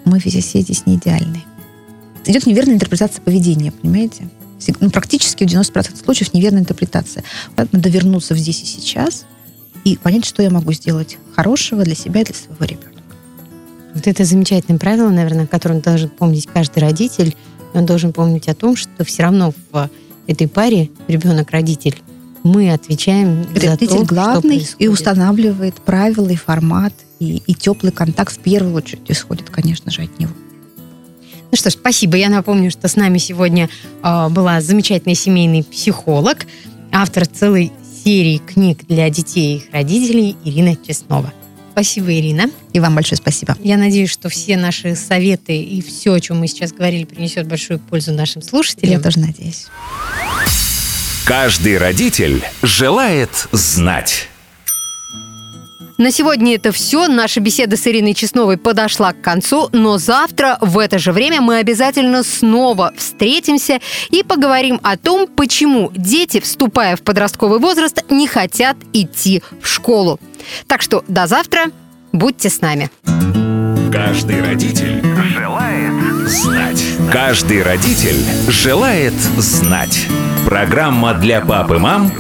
мы 0.04 0.20
все 0.20 0.60
здесь 0.60 0.86
не 0.86 0.96
идеальны 0.96 1.42
идет 2.26 2.46
неверная 2.46 2.74
интерпретация 2.74 3.22
поведения, 3.22 3.72
понимаете? 3.72 4.28
Ну, 4.80 4.90
практически 4.90 5.44
в 5.44 5.46
90% 5.46 6.04
случаев 6.04 6.34
неверная 6.34 6.60
интерпретация. 6.60 7.24
Надо 7.56 7.88
вернуться 7.88 8.34
в 8.34 8.38
здесь 8.38 8.62
и 8.62 8.66
сейчас 8.66 9.24
и 9.84 9.96
понять, 9.96 10.26
что 10.26 10.42
я 10.42 10.50
могу 10.50 10.72
сделать 10.72 11.18
хорошего 11.34 11.82
для 11.82 11.94
себя 11.94 12.20
и 12.20 12.24
для 12.24 12.34
своего 12.34 12.64
ребенка. 12.64 12.90
Вот 13.94 14.06
это 14.06 14.24
замечательное 14.24 14.78
правило, 14.78 15.08
наверное, 15.08 15.46
которое 15.46 15.80
должен 15.80 16.10
помнить 16.10 16.46
каждый 16.46 16.80
родитель. 16.80 17.34
Он 17.72 17.86
должен 17.86 18.12
помнить 18.12 18.48
о 18.48 18.54
том, 18.54 18.76
что 18.76 19.04
все 19.04 19.22
равно 19.22 19.52
в 19.72 19.90
этой 20.26 20.48
паре 20.48 20.90
ребенок-родитель 21.08 22.00
мы 22.42 22.72
отвечаем 22.72 23.46
Родитель 23.54 23.88
за 23.88 23.96
то, 23.96 24.04
главный 24.04 24.60
что 24.60 24.76
и 24.78 24.88
устанавливает 24.88 25.74
правила 25.74 26.28
и 26.28 26.36
формат, 26.36 26.94
и, 27.18 27.42
и 27.46 27.54
теплый 27.54 27.92
контакт 27.92 28.34
в 28.34 28.38
первую 28.38 28.74
очередь 28.74 29.10
исходит, 29.10 29.50
конечно 29.50 29.90
же, 29.90 30.02
от 30.02 30.18
него. 30.18 30.32
Ну 31.50 31.56
что 31.56 31.70
ж, 31.70 31.72
спасибо. 31.72 32.16
Я 32.16 32.28
напомню, 32.28 32.70
что 32.70 32.88
с 32.88 32.96
нами 32.96 33.18
сегодня 33.18 33.68
э, 34.02 34.28
была 34.28 34.60
замечательный 34.60 35.14
семейный 35.14 35.64
психолог, 35.64 36.46
автор 36.92 37.26
целой 37.26 37.72
серии 38.04 38.38
книг 38.38 38.86
для 38.86 39.10
детей 39.10 39.56
и 39.56 39.56
их 39.56 39.72
родителей 39.72 40.36
Ирина 40.44 40.76
Честнова. 40.76 41.32
Спасибо, 41.72 42.12
Ирина. 42.12 42.50
И 42.72 42.80
вам 42.80 42.94
большое 42.94 43.16
спасибо. 43.16 43.56
Я 43.62 43.76
надеюсь, 43.76 44.10
что 44.10 44.28
все 44.28 44.56
наши 44.56 44.94
советы 44.94 45.56
и 45.56 45.80
все, 45.82 46.12
о 46.12 46.20
чем 46.20 46.38
мы 46.38 46.46
сейчас 46.46 46.72
говорили, 46.72 47.04
принесет 47.04 47.46
большую 47.46 47.78
пользу 47.78 48.12
нашим 48.12 48.42
слушателям. 48.42 48.92
Я 48.92 49.00
тоже 49.00 49.20
надеюсь. 49.20 49.66
Каждый 51.24 51.78
родитель 51.78 52.42
желает 52.62 53.48
знать. 53.52 54.29
На 56.00 56.10
сегодня 56.10 56.54
это 56.54 56.72
все. 56.72 57.08
Наша 57.08 57.40
беседа 57.40 57.76
с 57.76 57.86
Ириной 57.86 58.14
Чесновой 58.14 58.56
подошла 58.56 59.12
к 59.12 59.20
концу, 59.20 59.68
но 59.72 59.98
завтра 59.98 60.56
в 60.62 60.78
это 60.78 60.98
же 60.98 61.12
время 61.12 61.42
мы 61.42 61.58
обязательно 61.58 62.22
снова 62.22 62.94
встретимся 62.96 63.80
и 64.08 64.22
поговорим 64.22 64.80
о 64.82 64.96
том, 64.96 65.26
почему 65.26 65.92
дети, 65.94 66.40
вступая 66.40 66.96
в 66.96 67.02
подростковый 67.02 67.58
возраст, 67.58 68.02
не 68.08 68.26
хотят 68.26 68.78
идти 68.94 69.42
в 69.60 69.68
школу. 69.68 70.18
Так 70.66 70.80
что 70.80 71.04
до 71.06 71.26
завтра. 71.26 71.66
Будьте 72.12 72.48
с 72.48 72.62
нами. 72.62 72.90
Каждый 73.92 74.40
родитель 74.40 75.02
желает 75.36 76.28
знать. 76.30 76.82
Каждый 77.12 77.62
родитель 77.62 78.24
желает 78.48 79.12
знать. 79.36 80.06
Программа 80.46 81.12
для 81.12 81.42
пап 81.42 81.70
и 81.72 81.76
мам 81.76 82.10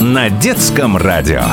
на 0.00 0.28
детском 0.28 0.96
радио. 0.96 1.44